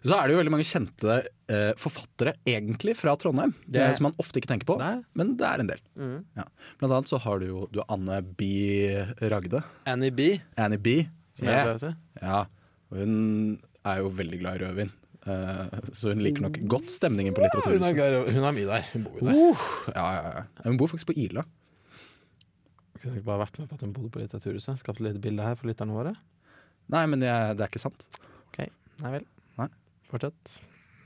så 0.03 0.17
er 0.17 0.27
det 0.27 0.33
jo 0.35 0.39
veldig 0.41 0.51
mange 0.51 0.65
kjente 0.67 1.13
eh, 1.47 1.69
forfattere 1.79 2.33
egentlig 2.45 2.97
fra 2.99 3.13
Trondheim, 3.15 3.53
Det- 3.63 3.79
er, 3.81 3.93
som 3.95 4.09
man 4.09 4.15
ofte 4.19 4.41
ikke 4.41 4.49
tenker 4.51 4.67
på. 4.67 4.75
Nei. 4.81 4.97
Men 5.15 5.37
det 5.39 5.47
er 5.47 5.59
en 5.63 5.67
del. 5.71 5.79
Mm. 5.95 6.17
Ja. 6.35 6.43
Blant 6.81 6.91
annet 6.97 7.07
så 7.13 7.19
har 7.23 7.39
du 7.39 7.45
jo 7.47 7.61
du 7.71 7.79
Anne 7.87 8.17
B. 8.21 8.49
Ragde. 9.21 9.63
Annie 9.87 10.11
B, 10.11 10.41
Annie 10.57 10.77
B. 10.77 11.07
som 11.31 11.47
jeg 11.47 11.53
Yeah. 11.55 11.63
pleier 11.63 11.79
å 11.79 11.79
si. 11.79 11.95
Ja, 12.21 12.45
hun 12.91 13.59
er 13.85 13.97
jo 14.03 14.09
veldig 14.09 14.39
glad 14.41 14.59
i 14.59 14.65
rødvin. 14.65 14.91
Uh, 15.25 15.69
så 15.95 16.11
hun 16.13 16.19
liker 16.21 16.41
nok 16.43 16.59
godt 16.69 16.91
stemningen 16.93 17.33
på 17.33 17.41
Hun 17.41 17.47
er, 17.47 17.55
Litteraturhuset. 17.55 17.95
gar- 17.97 18.31
hun 18.35 18.43
er 18.43 18.51
mye 18.53 18.67
der. 18.67 18.81
Hun 18.93 19.03
bor 19.07 19.15
jo 19.19 19.25
der. 19.25 19.33
Uh, 19.33 19.93
ja, 19.95 20.05
ja, 20.13 20.33
ja. 20.35 20.43
Hun 20.67 20.77
bor 20.77 20.87
faktisk 20.91 21.07
på 21.07 21.15
Ila. 21.17 21.43
Kunne 23.01 23.15
ikke 23.19 23.25
bare 23.25 23.45
vært 23.45 23.57
med 23.59 23.69
på 23.69 23.75
at 23.79 23.81
hun 23.81 23.93
bodde 23.95 24.11
på 24.13 24.21
Litteraturhuset. 24.21 24.77
Skapt 24.83 24.99
litt 25.03 25.19
bilde 25.23 25.41
her 25.43 25.55
for 25.55 25.67
lytterne 25.71 25.95
våre. 25.95 26.15
Nei, 26.93 27.05
men 27.09 27.21
jeg, 27.25 27.55
det 27.57 27.63
er 27.65 27.71
ikke 27.71 27.81
sant. 27.87 28.05
Nei 29.03 29.11
vel. 29.17 29.25
Nei. 29.59 29.67
Fortsett. 30.11 30.59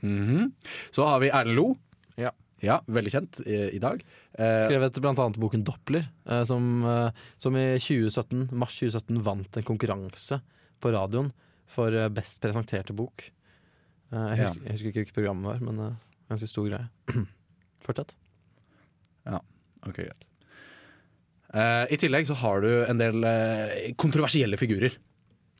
Mhm. 0.04 0.52
Så 0.94 1.04
har 1.08 1.20
vi 1.22 1.28
Erlend 1.30 1.56
Lo. 1.58 1.66
Ja. 2.20 2.30
Ja, 2.62 2.78
Veldig 2.92 3.10
kjent 3.14 3.38
i, 3.46 3.56
i 3.76 3.80
dag. 3.80 4.02
Eh, 4.36 4.66
Skrevet 4.66 4.98
annet 5.24 5.38
boken 5.40 5.62
Doppler, 5.64 6.06
eh, 6.28 6.42
som, 6.44 6.84
eh, 6.84 7.10
som 7.40 7.56
i 7.56 7.78
2017, 7.80 8.50
mars 8.52 8.76
2017 8.78 9.22
vant 9.24 9.56
en 9.56 9.64
konkurranse 9.64 10.40
på 10.80 10.92
radioen 10.92 11.30
for 11.66 11.88
eh, 11.96 12.08
best 12.12 12.40
presenterte 12.42 12.92
bok. 12.96 13.30
Eh, 14.12 14.26
jeg, 14.36 14.38
Ja. 14.42 14.50
husker, 14.52 14.64
jeg 14.66 14.72
husker 14.76 14.88
ikke 14.90 15.00
hvilket 15.04 15.16
program 15.16 15.40
det 15.42 15.48
var, 15.54 15.60
men 15.70 15.80
eh, 15.86 15.96
ganske 16.28 16.48
stor 16.52 16.68
greie. 16.68 16.88
Fortsett. 17.86 18.12
Ok, 19.80 19.96
greit. 19.96 20.26
Eh, 21.56 21.86
I 21.94 21.96
tillegg 21.96 22.26
så 22.28 22.34
har 22.36 22.60
du 22.60 22.68
en 22.84 22.98
del 23.00 23.24
eh, 23.24 23.92
kontroversielle 23.98 24.58
figurer. 24.60 24.92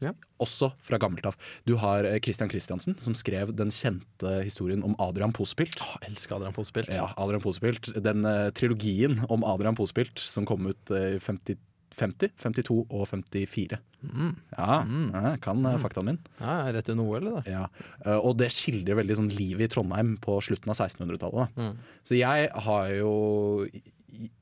Ja. 0.01 0.15
Også 0.41 0.71
fra 0.81 0.99
gammelt 1.01 1.27
av. 1.29 1.37
Du 1.69 1.75
har 1.81 2.07
eh, 2.09 2.19
Christian 2.25 2.49
Christiansen, 2.51 2.97
som 3.05 3.17
skrev 3.19 3.53
den 3.57 3.73
kjente 3.75 4.39
historien 4.47 4.85
om 4.87 4.95
Adrian 4.99 5.35
Pospilt. 5.37 5.77
Jeg 5.77 6.11
elsker 6.15 6.39
Adrian 6.39 6.57
Pospilt. 6.57 6.89
Ja, 6.95 7.11
Adrian 7.21 7.43
Pospilt. 7.45 7.91
Den 8.01 8.25
uh, 8.25 8.49
trilogien 8.57 9.21
om 9.29 9.45
Adrian 9.45 9.77
Pospilt 9.77 10.19
som 10.25 10.49
kom 10.49 10.71
ut 10.73 10.95
i 10.97 11.11
i 11.11 11.19
50, 11.21 11.59
50, 12.01 12.31
52 12.41 12.75
og 12.89 13.07
54. 13.11 13.79
Mm. 14.01 14.33
Ja, 14.57 14.81
Mm. 14.87 15.39
kan 15.45 15.61
uh, 15.67 15.77
faktaen 15.83 16.07
min. 16.07 16.19
Ja, 16.41 16.71
rett 16.73 16.89
under 16.89 17.05
OL, 17.05 17.27
eller? 17.27 17.49
Ja. 17.51 17.67
Eh, 18.07 18.17
og 18.17 18.39
det 18.41 18.49
skildrer 18.55 18.97
veldig 19.03 19.17
sånn 19.19 19.33
livet 19.37 19.67
i 19.69 19.73
Trondheim 19.75 20.15
på 20.23 20.39
slutten 20.41 20.71
av 20.73 20.79
1600-tallet. 20.79 21.57
Mm. 21.61 21.77
Så 22.09 22.17
jeg 22.17 22.49
har 22.55 22.89
jo 22.97 23.69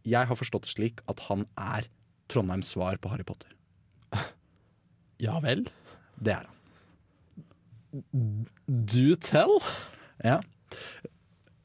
Jeg 0.06 0.26
har 0.26 0.36
forstått 0.38 0.64
det 0.68 0.72
slik 0.76 1.00
at 1.10 1.20
han 1.28 1.46
er 1.58 1.88
Trondheims 2.28 2.70
svar 2.74 2.96
på 3.00 3.10
Harry 3.10 3.24
Potter. 3.24 3.50
Ja 5.22 5.38
vel? 5.42 5.66
Det 6.22 6.34
er 6.36 6.46
han. 6.46 6.56
Do 8.66 9.14
tell? 9.24 9.58
Ja. 10.24 10.38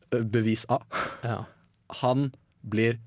Bevis 0.10 0.66
A. 0.72 0.80
Ja. 1.26 1.44
Han 2.04 2.32
blir 2.62 2.98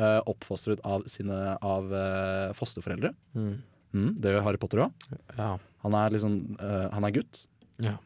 uh, 0.00 0.20
oppfostret 0.30 0.80
av 0.86 1.04
sine 1.10 1.56
av 1.60 1.92
uh, 1.92 2.54
fosterforeldre. 2.56 3.12
Mm. 3.36 3.52
Mm, 3.92 4.10
det 4.16 4.32
gjør 4.32 4.46
Harry 4.46 4.60
Potter 4.60 4.86
òg. 4.86 5.06
ja. 5.36 5.52
Han 5.82 5.94
er 5.98 6.12
liksom 6.14 6.34
uh, 6.62 6.88
Han 6.94 7.04
er 7.04 7.14
gutt. 7.18 7.44
Ja. 7.82 7.96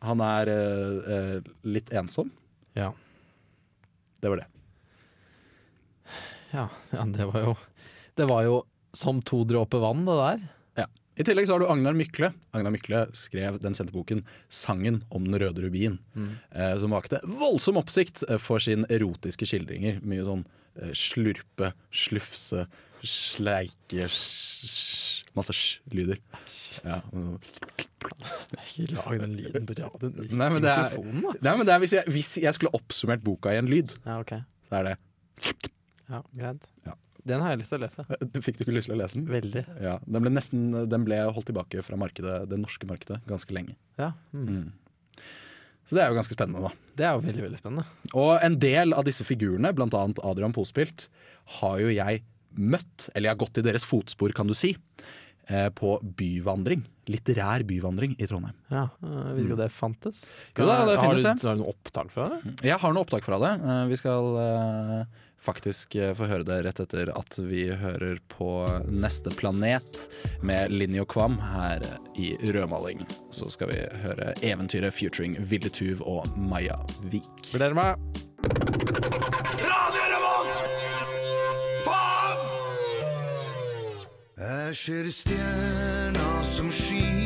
Han 0.00 0.22
er 0.22 0.48
litt 1.66 1.90
ensom. 1.90 2.30
Ja. 2.78 2.92
Det 4.22 4.30
var 4.30 4.40
det. 4.40 4.46
Ja, 6.54 6.68
ja 6.94 7.04
det 7.12 7.26
var 7.28 7.42
jo 7.42 7.56
Det 8.16 8.26
var 8.30 8.44
jo 8.46 8.54
som 8.96 9.20
to 9.22 9.42
dråper 9.44 9.82
vann, 9.82 10.06
det 10.06 10.14
der. 10.16 10.46
I 11.18 11.24
tillegg 11.26 11.48
så 11.48 11.56
har 11.56 11.60
du 11.64 11.66
Agnar 11.66 11.96
Mykle. 11.98 12.28
Agnar 12.54 12.70
Mykle 12.74 13.00
skrev 13.18 13.58
den 13.60 13.74
kjente 13.74 13.92
boken 13.94 14.20
'Sangen 14.48 15.00
om 15.10 15.24
den 15.26 15.34
røde 15.40 15.62
rubin', 15.64 15.98
eh, 16.54 16.78
som 16.78 16.90
vakte 16.94 17.18
voldsom 17.24 17.76
oppsikt 17.80 18.22
eh, 18.28 18.38
for 18.38 18.58
sin 18.62 18.84
erotiske 18.88 19.46
skildringer. 19.46 19.98
Mye 20.02 20.22
sånn 20.24 20.44
eh, 20.80 20.92
slurpe, 20.94 21.72
slufse, 21.90 22.66
sleike 23.02 24.06
sj- 24.08 25.24
Masse 25.36 25.52
sj-lyder. 25.54 26.18
Ja. 26.84 27.00
Ikke 28.78 28.94
lag 28.96 29.20
den 29.20 29.34
lyden 29.38 29.66
på 29.68 29.74
radioen. 29.78 30.30
Nei, 30.38 30.48
men 30.54 30.62
det 30.62 30.70
er- 30.70 30.96
Nei, 31.42 31.56
men 31.56 31.66
det 31.66 31.74
er 31.74 31.78
hvis 31.82 31.92
jeg, 31.94 32.04
hvis 32.06 32.30
jeg 32.42 32.54
skulle 32.54 32.72
oppsummert 32.74 33.22
boka 33.22 33.50
i 33.52 33.58
en 33.58 33.66
lyd, 33.66 33.92
Ja, 34.06 34.18
okay. 34.20 34.40
så 34.70 34.78
er 34.80 34.82
det 34.84 34.96
Ja, 36.08 36.22
greit. 36.34 36.62
Ja. 36.86 36.94
Den 37.28 37.44
har 37.44 37.52
jeg 37.54 37.60
lyst 37.62 37.74
til 37.74 37.78
å 37.78 37.84
lese. 37.84 38.04
Fikk 38.44 38.58
du 38.58 38.64
ikke 38.66 38.74
lyst 38.76 38.88
til 38.90 38.96
å 38.96 39.00
lese 39.02 39.18
den? 39.18 39.26
Veldig. 39.30 39.64
Ja, 39.84 39.98
den 40.06 40.24
ble, 40.24 40.32
nesten, 40.34 40.68
den 40.90 41.04
ble 41.06 41.20
holdt 41.28 41.50
tilbake 41.50 41.84
fra 41.86 41.98
markedet, 42.00 42.40
det 42.50 42.58
norske 42.60 42.88
markedet 42.88 43.20
ganske 43.28 43.54
lenge. 43.56 43.76
Ja, 44.00 44.12
mm. 44.32 44.48
Mm. 44.48 45.28
Så 45.88 45.96
det 45.96 46.02
er 46.04 46.10
jo 46.12 46.18
ganske 46.18 46.36
spennende, 46.36 46.68
da. 46.68 46.88
Det 46.98 47.04
er 47.08 47.14
jo 47.16 47.22
veldig, 47.24 47.44
veldig 47.46 47.58
spennende. 47.62 47.86
Og 48.20 48.34
en 48.44 48.58
del 48.60 48.92
av 48.92 49.06
disse 49.08 49.24
figurene, 49.24 49.70
annet 49.72 50.20
Adrian 50.20 50.52
Pospilt, 50.52 51.06
har 51.60 51.78
jo 51.80 51.88
jeg 51.94 52.20
møtt, 52.58 53.08
eller 53.14 53.30
jeg 53.30 53.36
har 53.36 53.40
gått 53.40 53.60
i 53.60 53.64
deres 53.64 53.86
fotspor, 53.88 54.34
kan 54.36 54.50
du 54.50 54.52
si, 54.56 54.74
eh, 55.48 55.70
på 55.72 55.94
byvandring. 56.18 56.82
Litterær 57.08 57.64
byvandring 57.64 58.18
i 58.20 58.28
Trondheim. 58.28 58.52
Ja, 58.68 58.88
Jeg 59.00 59.38
Visste 59.38 59.46
ikke 59.46 59.56
at 59.56 59.62
det 59.62 59.70
fantes. 59.72 60.18
Jo 60.58 60.66
da, 60.68 60.76
det 60.84 60.98
finnes 61.00 61.24
det. 61.24 61.34
Har 61.40 61.56
du 61.56 61.62
noe 61.62 61.72
opptak 61.72 62.12
fra 62.12 62.28
det? 62.34 62.40
Jeg 62.68 62.78
har 62.84 62.92
noe 62.92 63.06
opptak 63.06 63.24
fra 63.24 63.38
det. 63.40 63.54
Eh, 63.64 63.84
Vi 63.88 63.96
skal 63.96 64.36
eh, 64.44 65.24
faktisk 65.42 65.94
eh, 65.94 66.14
få 66.16 66.28
høre 66.30 66.46
det 66.46 66.60
rett 66.66 66.80
etter 66.82 67.12
at 67.14 67.38
vi 67.38 67.68
hører 67.70 68.18
på 68.32 68.50
Neste 68.88 69.32
planet 69.34 70.06
med 70.42 70.72
Linni 70.74 71.00
og 71.02 71.08
Kvam 71.12 71.38
her 71.54 71.84
i 72.18 72.34
Rødmaling. 72.42 73.04
Så 73.30 73.50
skal 73.54 73.72
vi 73.72 73.82
høre 74.04 74.34
eventyret 74.42 74.94
featuring 74.94 75.36
Ville 75.40 75.70
Tuv 75.70 76.02
og 76.06 76.26
Maja 76.36 76.78
Vik. 77.10 77.52
Vurderer 77.52 77.78
meg. 77.78 77.96
Jeg 84.38 84.76
ser 84.76 85.06
stjerna 85.12 86.42
som 86.46 86.68
skin 86.72 87.17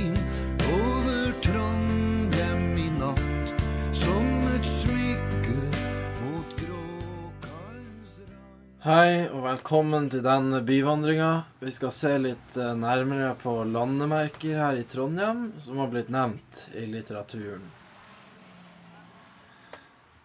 Hei, 8.82 9.28
og 9.30 9.44
velkommen 9.44 10.08
til 10.10 10.24
denne 10.26 10.58
byvandringa. 10.66 11.44
Vi 11.60 11.70
skal 11.70 11.92
se 11.94 12.16
litt 12.18 12.56
eh, 12.58 12.72
nærmere 12.74 13.28
på 13.38 13.52
landemerker 13.62 14.56
her 14.58 14.74
i 14.74 14.82
Trondheim, 14.90 15.44
som 15.62 15.78
har 15.78 15.92
blitt 15.92 16.08
nevnt 16.10 16.64
i 16.74 16.88
litteraturen. 16.90 17.62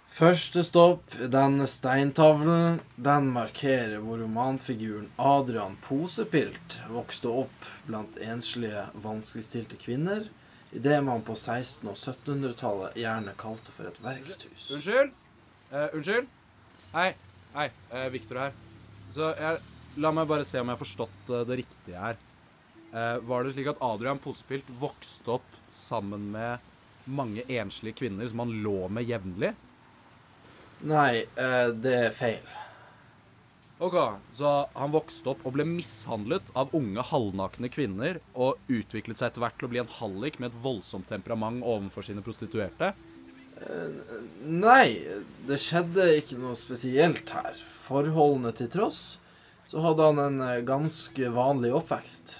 Første 0.10 0.64
stopp, 0.66 1.14
denne 1.30 1.68
steintavlen, 1.70 2.80
den 2.98 3.30
markerer 3.36 4.02
hvor 4.02 4.24
romanfiguren 4.24 5.12
Adrian 5.22 5.78
Posepilt 5.86 6.80
vokste 6.90 7.36
opp 7.44 7.70
blant 7.86 8.18
enslige, 8.18 8.88
vanskeligstilte 9.06 9.78
kvinner, 9.86 10.26
i 10.74 10.82
det 10.82 10.98
man 11.06 11.22
på 11.22 11.38
1600- 11.38 11.94
og 11.94 12.02
1700-tallet 12.02 12.98
gjerne 13.06 13.38
kalte 13.38 13.78
for 13.78 13.94
et 13.94 14.02
verkshus. 14.02 14.72
Unnskyld? 14.74 15.14
Uh, 15.70 15.86
unnskyld? 15.94 16.34
Hei, 16.98 17.12
hei, 17.56 17.70
eh, 17.92 18.08
Victor 18.14 18.42
her. 18.42 18.58
Så 19.14 19.32
jeg, 19.38 19.62
la 19.98 20.12
meg 20.14 20.28
bare 20.30 20.46
se 20.48 20.60
om 20.62 20.68
jeg 20.68 20.76
har 20.76 20.84
forstått 20.84 21.32
eh, 21.32 21.46
det 21.48 21.62
riktige 21.64 22.02
her. 22.02 22.20
Eh, 22.94 23.18
var 23.28 23.44
det 23.44 23.56
slik 23.56 23.72
at 23.72 23.82
Adrian 23.84 24.20
Posepilt 24.22 24.70
vokste 24.80 25.38
opp 25.40 25.56
sammen 25.76 26.30
med 26.34 26.64
mange 27.08 27.44
enslige 27.48 28.02
kvinner 28.04 28.28
som 28.28 28.44
han 28.44 28.54
lå 28.64 28.88
med 28.92 29.08
jevnlig? 29.08 29.54
Nei, 30.88 31.26
eh, 31.26 31.68
det 31.74 31.96
er 32.06 32.16
feil. 32.16 32.56
Ok, 33.80 33.96
Så 34.34 34.50
han 34.74 34.94
vokste 34.94 35.30
opp 35.36 35.44
og 35.46 35.54
ble 35.54 35.66
mishandlet 35.70 36.48
av 36.58 36.72
unge 36.74 37.04
halvnakne 37.12 37.70
kvinner 37.70 38.18
og 38.34 38.58
utviklet 38.74 39.20
seg 39.20 39.30
etter 39.30 39.44
hvert 39.44 39.60
til 39.60 39.68
å 39.68 39.74
bli 39.74 39.82
en 39.84 39.92
hallik 40.00 40.40
med 40.42 40.50
et 40.50 40.64
voldsomt 40.64 41.06
temperament 41.12 41.62
overfor 41.62 42.08
sine 42.08 42.24
prostituerte? 42.26 42.96
Nei, 44.48 45.00
det 45.48 45.58
skjedde 45.62 46.10
ikke 46.20 46.38
noe 46.42 46.58
spesielt 46.58 47.32
her. 47.36 47.58
Forholdene 47.88 48.54
til 48.56 48.70
tross, 48.72 49.18
så 49.68 49.82
hadde 49.84 50.06
han 50.10 50.22
en 50.24 50.44
eh, 50.46 50.62
ganske 50.68 51.32
vanlig 51.36 51.74
oppvekst. 51.76 52.38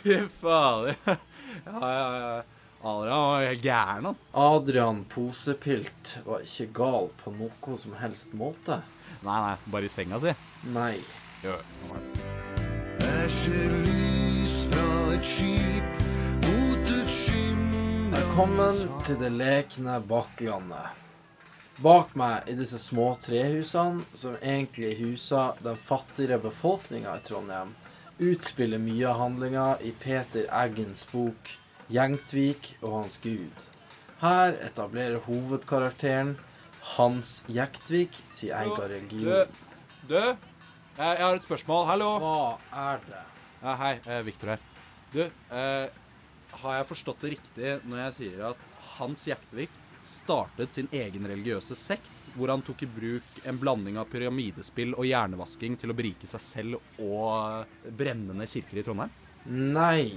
Fy 0.00 0.20
fader. 0.40 0.98
Ja, 1.66 1.88
ja, 1.88 2.18
ja. 2.20 2.42
Adrian 2.86 3.22
var 3.30 3.44
helt 3.46 3.62
gæren, 3.64 4.04
han. 4.04 4.18
Adrian 4.36 4.98
Posepilt 5.08 6.18
var 6.26 6.44
ikke 6.44 6.66
gal 6.76 7.08
på 7.22 7.32
noe 7.34 7.78
som 7.80 7.94
helst 7.98 8.34
måte. 8.36 8.82
Nei, 9.24 9.38
nei, 9.40 9.54
bare 9.72 9.88
i 9.88 9.90
senga 9.90 10.20
si. 10.22 10.34
Nei. 10.74 10.98
Jo. 11.42 11.56
Jeg 13.00 13.32
ser 13.32 13.74
lys 13.88 14.58
fra 14.70 14.86
et 15.16 15.32
skip 15.32 16.15
Velkommen 18.16 19.02
til 19.04 19.18
det 19.20 19.28
lekne 19.36 19.98
baklandet. 20.08 20.94
Bak 21.84 22.14
meg 22.16 22.46
i 22.48 22.54
disse 22.56 22.78
små 22.80 23.10
trehusene, 23.20 24.06
som 24.16 24.38
egentlig 24.40 24.94
huser 25.02 25.58
den 25.60 25.76
fattigere 25.76 26.38
befolkninga 26.40 27.12
i 27.18 27.24
Trondheim, 27.26 27.74
utspiller 28.16 28.80
mye 28.80 29.04
av 29.10 29.20
handlinga 29.20 29.66
i 29.84 29.92
Peter 30.00 30.48
Eggens 30.62 31.04
bok 31.10 31.50
'Gjengtvik 31.92 32.70
og 32.80 32.94
hans 32.94 33.18
gud'. 33.20 33.68
Her 34.24 34.56
etablerer 34.64 35.20
hovedkarakteren 35.28 36.38
Hans 36.96 37.44
Jektvik 37.52 38.16
sin 38.30 38.56
egen 38.62 38.80
religion. 38.94 39.52
Du, 40.08 40.16
jeg, 40.16 40.38
jeg 40.96 41.26
har 41.26 41.36
et 41.36 41.50
spørsmål. 41.50 41.84
Hallo. 41.92 42.10
Hva 42.24 42.40
er 42.72 43.06
det? 43.10 43.22
Ja, 43.60 43.76
hei, 43.84 43.94
eh, 44.08 44.24
Victor 44.24 44.56
her. 44.56 44.66
Du, 45.12 45.22
eh, 45.52 46.05
har 46.62 46.78
jeg 46.78 46.88
forstått 46.92 47.24
det 47.24 47.34
riktig 47.36 47.74
når 47.86 48.00
jeg 48.06 48.16
sier 48.20 48.46
at 48.52 48.64
Hans 48.96 49.26
Jektvik 49.28 49.82
startet 50.06 50.72
sin 50.72 50.88
egen 50.94 51.26
religiøse 51.26 51.74
sekt, 51.78 52.26
hvor 52.36 52.52
han 52.52 52.62
tok 52.62 52.84
i 52.86 52.88
bruk 52.90 53.40
en 53.48 53.58
blanding 53.58 53.98
av 53.98 54.06
pyramidespill 54.10 54.94
og 54.94 55.08
hjernevasking 55.08 55.74
til 55.80 55.92
å 55.92 55.96
berike 55.98 56.28
seg 56.30 56.44
selv 56.44 57.02
og 57.02 57.90
brennende 57.98 58.46
kirker 58.48 58.80
i 58.80 58.84
Trondheim? 58.86 59.16
Nei. 59.50 60.12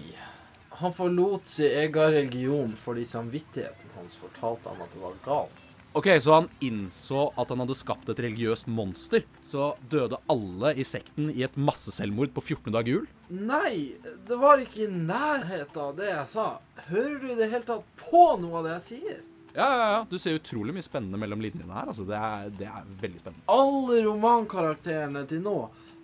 Han 0.79 0.93
forlot 0.95 1.49
sin 1.49 1.73
egen 1.81 2.13
religion 2.13 2.75
fordi 2.79 3.05
samvittigheten 3.09 3.97
hans 3.97 4.19
fortalte 4.21 4.69
ham 4.69 4.85
at 4.85 4.93
det 4.93 5.01
var 5.01 5.17
galt. 5.25 5.58
Ok, 5.97 6.07
Så 6.21 6.33
han 6.33 6.49
innså 6.61 7.31
at 7.39 7.49
han 7.49 7.63
hadde 7.63 7.75
skapt 7.77 8.09
et 8.11 8.19
religiøst 8.21 8.67
monster. 8.69 9.23
Så 9.43 9.71
døde 9.89 10.19
alle 10.29 10.75
i 10.77 10.85
sekten 10.85 11.31
i 11.33 11.41
et 11.47 11.57
masseselvmord 11.57 12.33
på 12.35 12.43
14 12.43 12.75
dager 12.75 12.93
jul? 12.93 13.07
Nei, 13.29 13.95
det 14.27 14.37
var 14.37 14.61
ikke 14.61 14.85
i 14.85 14.91
nærheten 14.91 15.81
av 15.81 15.95
det 15.97 16.11
jeg 16.11 16.27
sa. 16.29 16.45
Hører 16.91 17.17
du 17.23 17.27
i 17.31 17.39
det 17.39 17.49
hele 17.49 17.65
tatt 17.65 17.89
på 18.03 18.23
noe 18.41 18.61
av 18.61 18.69
det 18.69 18.75
jeg 18.77 18.85
sier? 18.89 19.19
Ja, 19.55 19.65
ja, 19.65 19.87
ja. 19.95 20.01
Du 20.09 20.17
ser 20.21 20.37
utrolig 20.37 20.75
mye 20.77 20.85
spennende 20.85 21.17
mellom 21.17 21.41
linjene 21.41 21.73
her. 21.73 21.89
Altså, 21.89 22.05
det 22.07 22.17
er, 22.17 22.51
det 22.59 22.69
er 22.69 22.89
veldig 23.01 23.21
spennende. 23.23 23.45
Alle 23.49 24.03
romankarakterene 24.05 25.25
til 25.29 25.41
nå 25.45 25.55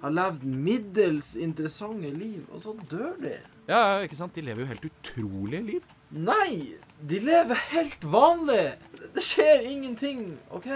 har 0.02 0.14
levd 0.14 0.44
middels 0.66 1.36
interessante 1.40 2.10
liv, 2.14 2.42
og 2.52 2.62
så 2.62 2.74
dør 2.90 3.14
de. 3.22 3.38
Ja, 3.70 3.78
ja, 3.80 4.02
ikke 4.06 4.18
sant? 4.18 4.36
De 4.36 4.44
lever 4.46 4.66
jo 4.66 4.72
helt 4.74 4.90
utrolige 4.90 5.64
liv. 5.70 5.94
Nei, 6.14 6.74
de 7.02 7.20
lever 7.20 7.56
helt 7.56 8.04
vanlig. 8.04 8.74
Det 9.14 9.24
skjer 9.24 9.66
ingenting, 9.70 10.38
OK? 10.50 10.68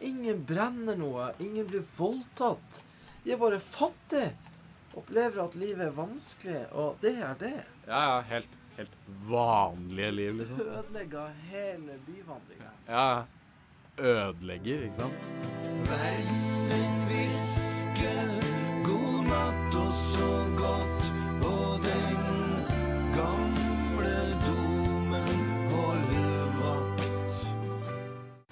Ingen 0.00 0.44
brenner 0.48 0.96
noe, 0.96 1.32
ingen 1.38 1.66
blir 1.68 1.84
voldtatt. 1.96 2.80
De 3.24 3.34
er 3.34 3.40
bare 3.40 3.60
fattige. 3.60 4.32
Opplever 4.96 5.44
at 5.44 5.54
livet 5.54 5.84
er 5.86 5.92
vanskelig, 5.94 6.64
og 6.72 6.96
det 7.04 7.12
er 7.22 7.36
det. 7.38 7.58
Ja, 7.86 8.00
ja, 8.00 8.16
helt, 8.32 8.56
helt 8.78 8.96
vanlige 9.28 10.10
liv, 10.16 10.40
liksom. 10.40 10.60
Ødelegger 10.64 11.36
hele 11.52 11.98
byvandringa. 12.08 12.72
Ja, 12.88 13.22
ødelegger, 13.98 14.82
ikke 14.88 14.96
sant? 14.96 15.28
Verden 15.92 16.42
den 16.72 16.98
hvisker 17.10 18.34
god 18.88 19.22
natt 19.28 19.78
og 19.84 19.92
sov 20.00 20.50
godt, 20.58 21.12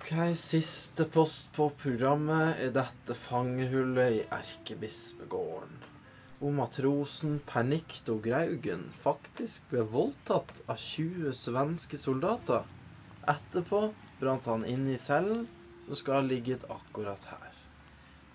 Ok, 0.08 0.36
Siste 0.40 1.04
post 1.04 1.50
på 1.52 1.66
programmet 1.76 2.56
er 2.64 2.70
dette 2.72 3.12
fangehullet 3.12 4.14
i 4.14 4.22
Erkebispegården. 4.32 5.82
Om 6.40 6.56
matrosen 6.62 7.34
Pernikto 7.44 8.14
Graugen 8.24 8.86
faktisk 9.02 9.66
ble 9.68 9.84
voldtatt 9.92 10.62
av 10.64 10.80
20 10.80 11.34
svenske 11.36 12.00
soldater. 12.00 12.64
Etterpå 13.28 13.82
brant 14.22 14.48
han 14.48 14.64
inn 14.64 14.88
i 14.88 14.96
cellen 14.96 15.44
og 15.90 16.00
skal 16.00 16.22
ha 16.22 16.24
ligget 16.24 16.64
akkurat 16.72 17.28
her. 17.28 17.60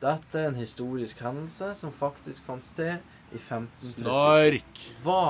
Dette 0.06 0.44
er 0.44 0.52
en 0.52 0.62
historisk 0.62 1.26
hendelse 1.26 1.74
som 1.82 1.96
faktisk 2.04 2.46
fant 2.52 2.70
sted 2.70 3.02
i 3.34 3.42
1530. 3.42 3.98
Snark! 3.98 4.88
Hva 5.02 5.26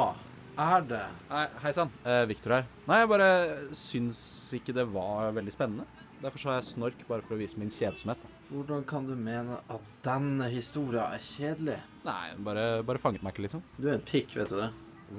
er 0.60 0.92
det? 0.92 1.04
Hei, 1.32 1.48
hei 1.64 1.76
sann. 1.80 2.00
Eh, 2.04 2.26
Victor 2.28 2.60
her. 2.60 2.72
Nei, 2.84 3.00
jeg 3.06 3.16
bare 3.16 3.34
syns 3.72 4.26
ikke 4.60 4.76
det 4.76 4.90
var 4.92 5.32
veldig 5.40 5.56
spennende. 5.62 6.03
Derfor 6.24 6.40
sa 6.40 6.54
jeg 6.56 6.64
snork, 6.70 7.02
bare 7.10 7.22
for 7.26 7.36
å 7.36 7.40
vise 7.42 7.60
min 7.60 7.72
kjedsomhet. 7.74 8.22
Hvordan 8.48 8.86
kan 8.88 9.04
du 9.10 9.12
mene 9.20 9.58
at 9.72 9.88
denne 10.06 10.48
historia 10.54 11.10
er 11.12 11.20
kjedelig? 11.24 11.76
Nei, 12.06 12.30
bare, 12.46 12.66
bare 12.88 13.02
fanget 13.02 13.26
meg 13.26 13.36
ikke, 13.36 13.44
liksom. 13.50 13.64
Du 13.76 13.90
er 13.90 13.98
en 13.98 14.06
pikk, 14.08 14.38
vet 14.40 14.54
du 14.54 14.58
det. 14.62 14.70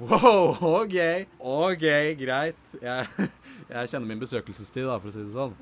Wow, 0.01 0.55
OK. 0.81 0.97
OK, 1.39 1.85
greit. 2.19 2.73
Jeg, 2.81 3.29
jeg 3.75 3.91
kjenner 3.93 4.09
min 4.09 4.23
besøkelsestid, 4.23 4.87
da, 4.89 4.97
for 4.97 5.11
å 5.11 5.15
si 5.15 5.21
det 5.27 5.33
sånn. 5.35 5.53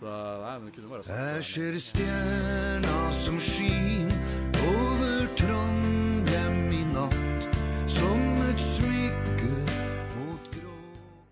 Så 0.00 0.12
nei, 0.12 0.54
men 0.60 0.66
det 0.70 0.74
kunne 0.76 0.90
bare 0.92 1.04
sagt 1.04 1.16
Jeg 1.16 1.36
det. 1.36 1.44
ser 1.50 1.78
stjerna 1.90 2.96
som 3.16 3.38
skin 3.40 4.10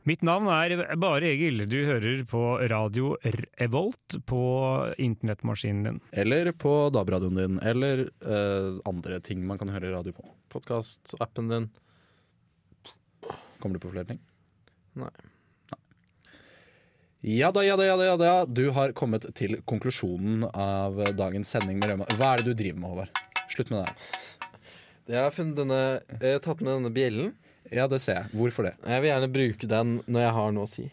Mitt 0.05 0.21
navn 0.21 0.51
er 0.53 0.83
Bare 1.01 1.31
Egil. 1.31 1.63
Du 1.65 1.79
hører 1.89 2.27
på 2.29 2.41
radio 2.69 3.15
Revolt 3.57 4.19
på 4.29 4.41
internettmaskinen 5.01 5.87
din. 5.87 6.01
Eller 6.13 6.51
på 6.53 6.91
DAB-radioen 6.93 7.39
din, 7.41 7.55
eller 7.65 8.03
eh, 8.21 8.83
andre 8.85 9.17
ting 9.25 9.47
man 9.49 9.57
kan 9.63 9.73
høre 9.73 9.95
radio 9.95 10.13
på. 10.13 10.27
Podkast-appen 10.53 11.49
din. 11.49 11.69
Kommer 13.63 13.79
du 13.79 13.81
på 13.81 13.95
flere 13.95 14.11
ting? 14.11 14.21
Nei. 15.01 15.09
Ja 17.25 17.49
da, 17.57 17.65
ja 17.65 17.79
da, 17.81 17.87
ja 17.89 17.97
da, 17.97 18.11
ja 18.11 18.19
da. 18.21 18.35
Du 18.45 18.67
har 18.77 18.93
kommet 18.93 19.25
til 19.41 19.57
konklusjonen 19.65 20.45
av 20.53 21.01
dagens 21.17 21.57
sending 21.57 21.81
med 21.81 21.95
Røma. 21.95 22.11
Hva 22.21 22.35
er 22.35 22.45
det 22.45 22.53
du 22.53 22.61
driver 22.61 22.83
med, 22.83 22.93
Håvard? 22.93 23.25
Slutt 23.49 23.73
med 23.73 23.81
det 23.81 23.89
her. 23.89 24.21
Jeg 25.15 25.21
har 25.23 25.33
funnet 25.33 25.57
denne, 25.63 25.81
jeg 26.21 26.37
har 26.37 26.45
tatt 26.45 26.61
med 26.61 26.75
denne 26.75 26.93
bjellen. 26.93 27.33
Ja, 27.73 27.87
det 27.89 28.01
ser 28.05 28.15
jeg. 28.19 28.27
Hvorfor 28.37 28.63
det? 28.69 28.75
Jeg 28.85 28.99
vil 29.03 29.09
gjerne 29.13 29.31
bruke 29.33 29.67
den 29.71 29.89
når 30.05 30.21
jeg 30.27 30.33
har 30.39 30.49
noe 30.57 30.67
å 30.67 30.69
si. 30.71 30.85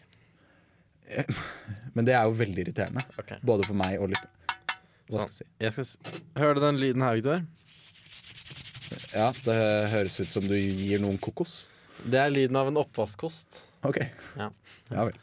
Men 1.96 2.02
det 2.08 2.14
er 2.16 2.22
jo 2.28 2.32
veldig 2.38 2.60
irriterende. 2.64 3.02
Okay. 3.20 3.38
Både 3.44 3.62
for 3.68 3.76
meg 3.78 3.92
og 4.00 4.06
lytteren. 4.12 4.32
Hva 5.12 5.18
Sånn. 5.18 5.32
skal 5.34 5.46
jeg 5.60 5.72
si? 5.76 5.82
Jeg 6.00 6.04
Hører 6.40 6.54
du 6.56 6.60
den 6.64 6.80
lyden 6.80 7.02
her, 7.04 7.12
Victor? 7.18 7.38
Ja, 9.12 9.28
det 9.44 9.56
høres 9.92 10.14
ut 10.20 10.28
som 10.30 10.44
du 10.48 10.54
gir 10.56 11.00
noen 11.02 11.18
kokos. 11.20 11.66
Det 12.02 12.18
er 12.20 12.30
lyden 12.32 12.56
av 12.58 12.66
en 12.70 12.76
oppvaskkost. 12.80 13.48
Ok. 13.88 13.98
Ja. 14.38 14.48
Ja 14.92 15.02
vel. 15.08 15.16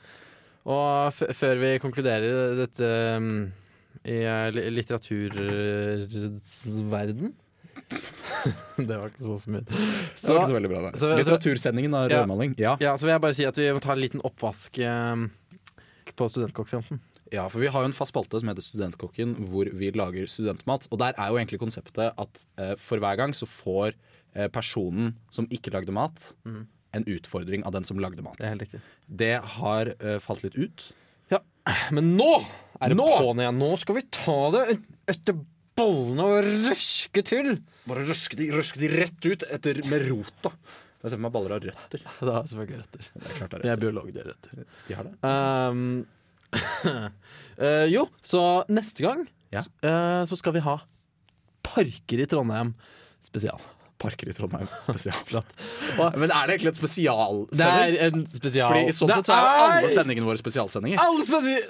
Og 0.70 1.14
før 1.16 1.56
vi 1.64 1.80
konkluderer 1.82 2.56
dette 2.60 2.88
um, 3.18 3.30
i 4.06 4.18
uh, 4.28 4.50
litteraturverden 4.54 7.34
Det 8.90 8.96
var 8.96 9.10
ikke 9.10 9.26
så 9.26 9.36
smooth. 9.42 9.66
Det 9.68 10.20
Så, 10.20 10.34
var 10.34 10.40
ikke 10.42 10.50
så 10.52 10.56
veldig 10.58 10.72
bra, 10.72 10.82
det. 10.86 11.12
Litteratursendingen 11.20 11.96
av 11.98 12.10
Ja. 12.12 12.22
rødmaling. 12.22 12.56
Ja. 12.62 12.78
ja, 12.84 12.96
så 12.98 13.08
vil 13.08 13.16
jeg 13.16 13.24
bare 13.26 13.38
si 13.38 13.46
at 13.50 13.58
vi 13.60 13.68
må 13.76 13.82
ta 13.84 13.94
en 13.96 14.02
liten 14.04 14.22
oppvask 14.28 14.80
eh, 14.80 15.24
på 16.16 16.28
Studentkokkfronten. 16.32 17.00
ja, 17.34 17.48
for 17.50 17.62
vi 17.62 17.68
har 17.70 17.84
jo 17.86 17.90
en 17.92 17.96
fast 17.98 18.14
spalte 18.14 18.40
som 18.42 18.50
heter 18.52 18.66
Studentkokken, 18.66 19.36
hvor 19.52 19.70
vi 19.74 19.92
lager 19.96 20.26
studentmat. 20.30 20.88
Og 20.92 21.00
der 21.02 21.14
er 21.18 21.30
jo 21.34 21.38
egentlig 21.42 21.60
konseptet 21.62 22.14
at 22.18 22.46
eh, 22.58 22.76
for 22.82 23.02
hver 23.04 23.20
gang 23.20 23.36
så 23.38 23.46
får 23.50 23.94
eh, 24.36 24.48
personen 24.54 25.16
som 25.34 25.48
ikke 25.54 25.74
lagde 25.76 25.94
mat, 25.96 26.32
mm. 26.46 26.64
en 26.98 27.06
utfordring 27.06 27.66
av 27.66 27.76
den 27.76 27.86
som 27.86 28.00
lagde 28.02 28.24
mat. 28.26 28.38
Det 28.40 28.48
er 28.48 28.56
helt 28.56 28.66
riktig. 28.68 28.82
Det 29.08 29.36
har 29.60 29.94
eh, 30.00 30.18
falt 30.24 30.44
litt 30.48 30.58
ut. 30.58 30.90
Ja, 31.30 31.44
Men 31.94 32.16
nå 32.18 32.32
er 32.82 32.90
det 32.90 32.98
Nå! 32.98 33.06
på'n 33.22 33.42
igjen. 33.44 33.60
Nå 33.62 33.74
skal 33.78 34.00
vi 34.00 34.08
ta 34.10 34.40
det 34.56 34.64
etter 35.12 35.36
bollene 35.80 36.28
og 36.28 36.50
røske 36.68 37.24
til. 37.26 37.56
Bare 37.90 38.04
røske 38.10 38.38
de, 38.40 38.50
røske 38.54 38.82
de 38.84 38.92
rett 38.94 39.30
ut 39.32 39.48
etter, 39.50 39.82
med 39.90 40.06
rota. 40.12 40.52
Jeg 41.00 41.14
ser 41.14 41.16
for 41.16 41.24
meg 41.24 41.32
baller 41.32 41.56
av 41.56 41.64
røtter. 41.64 42.02
Det 42.04 42.34
har 42.36 42.48
selvfølgelig 42.52 42.80
røtter. 42.84 43.10
Det 43.16 43.26
er 43.32 43.36
klart 43.40 43.54
det 43.54 43.60
er 43.60 43.64
Jeg 43.64 43.72
er 43.72 43.78
røtter. 43.78 43.84
biolog, 43.86 44.14
det 44.14 44.22
er 44.22 44.30
røtter. 44.34 44.64
De 44.90 44.98
har 44.98 45.08
det. 45.08 45.14
Um, 45.24 46.06
uh, 47.64 47.86
jo, 47.96 48.06
så 48.26 48.44
neste 48.74 49.06
gang 49.06 49.26
Ja. 49.54 49.64
uh, 49.86 50.24
så 50.30 50.38
skal 50.40 50.56
vi 50.58 50.64
ha 50.66 50.78
Parker 51.70 52.20
i 52.24 52.26
Trondheim 52.30 52.74
spesial. 53.24 53.60
Parker 54.00 54.30
i 54.32 54.34
Trondheim 54.36 54.68
spesial. 54.84 55.42
Og- 56.00 56.18
Men 56.18 56.32
er 56.32 56.48
det 56.48 56.58
egentlig 56.58 56.74
et 56.74 56.82
Det 57.54 57.66
er 57.68 57.98
en 58.10 58.26
spesial. 58.32 58.72
Fordi 58.74 58.96
sånn 58.96 59.12
sett 59.14 59.30
så 59.30 59.36
er 59.36 59.44
jo 59.44 59.66
alle 59.70 59.86
er- 59.88 59.96
sendingene 59.96 60.28
våre 60.30 60.42
spesialsendinger. 60.42 61.00
Alle 61.04 61.24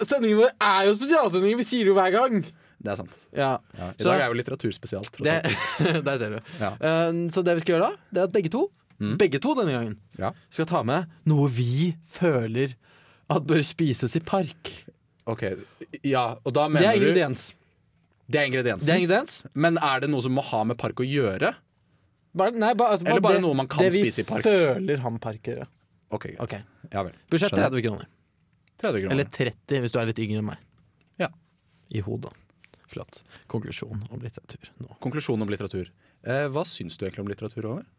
sendingene 0.05 0.41
våre 0.43 0.53
er 0.61 0.89
jo 0.89 0.97
spesialsendinger! 0.97 1.57
Vi 1.61 1.67
sier 1.69 1.85
det 1.85 1.93
jo 1.93 1.97
hver 1.97 2.11
gang. 2.17 2.41
Det 2.81 2.91
er 2.93 2.95
sant. 2.95 3.15
Ja, 3.35 3.57
Ja. 3.77 3.89
I 3.91 4.01
Så- 4.01 4.09
dag 4.11 4.21
er 4.21 4.27
jo 4.31 4.37
litteraturspesial, 4.39 5.03
tross 5.11 5.27
alt. 5.27 6.03
Der 6.07 6.17
ser 6.17 6.29
du. 6.29 6.39
Ja. 6.59 6.69
Uh, 6.79 7.27
så 7.29 7.43
det 7.43 7.55
vi 7.59 7.63
skal 7.65 7.75
gjøre 7.75 7.89
da, 7.89 7.97
det 8.13 8.21
er 8.21 8.23
at 8.29 8.33
begge 8.33 8.49
to, 8.51 8.69
Mm. 8.99 9.17
begge 9.17 9.39
to 9.39 9.53
denne 9.55 9.71
gangen, 9.71 9.97
Ja. 10.19 10.31
skal 10.51 10.65
ta 10.67 10.81
med 10.83 11.07
noe 11.25 11.47
vi 11.47 11.95
føler 12.05 12.73
at 13.29 13.45
bør 13.47 13.61
spises 13.63 14.15
i 14.15 14.19
park. 14.19 14.71
Ok, 15.25 15.43
ja, 16.03 16.35
og 16.43 16.51
da 16.53 16.67
Det 16.67 16.81
er 16.81 16.89
er 16.95 16.99
du 16.99 17.05
ingrediens. 17.05 17.53
Det 18.29 18.39
er 18.41 18.45
ingrediensen. 18.51 18.85
Det 18.85 18.93
er 18.95 18.99
ingrediens. 18.99 19.43
Men 19.55 19.77
er 19.77 19.99
det 20.01 20.09
noe 20.09 20.21
som 20.21 20.33
må 20.35 20.43
ha 20.43 20.63
med 20.65 20.77
park 20.77 20.95
å 20.99 21.07
gjøre? 21.07 21.53
Bare, 22.35 22.51
nei, 22.51 22.73
bare, 22.75 22.91
altså, 22.97 23.07
Eller 23.07 23.21
bare 23.21 23.33
det, 23.39 23.41
noe 23.41 23.55
man 23.55 23.67
kan 23.67 23.89
spise 23.91 24.19
i 24.19 24.23
park? 24.27 24.43
føler 24.43 24.97
han 24.99 25.17
park 25.19 25.41
gjøre. 25.43 25.67
Ok, 26.11 26.27
greit. 26.35 26.39
Ok. 26.41 26.53
Ja 26.91 27.03
vel. 27.03 27.13
Budsjett 27.31 27.51
30 27.55 27.81
kroner. 27.85 28.05
30 28.81 29.01
kroner. 29.01 29.11
Eller 29.15 29.23
30 29.25 29.79
hvis 29.81 29.91
du 29.91 29.99
er 29.99 30.05
litt 30.11 30.19
yngre 30.19 30.39
enn 30.43 30.45
meg. 30.45 30.57
Ja. 31.19 31.27
i 31.91 32.01
hodet. 32.01 32.33
Flott. 32.89 33.21
Konklusjon 33.51 34.03
om 34.09 34.21
litteratur 34.23 34.71
nå. 34.81 34.91
Konklusjon 35.03 35.41
om 35.45 35.51
litteratur. 35.51 35.91
Eh, 36.25 36.47
hva 36.51 36.65
syns 36.67 36.97
du 36.97 37.05
egentlig 37.05 37.23
om 37.25 37.31
litteratur, 37.31 37.67
Håvard? 37.69 37.89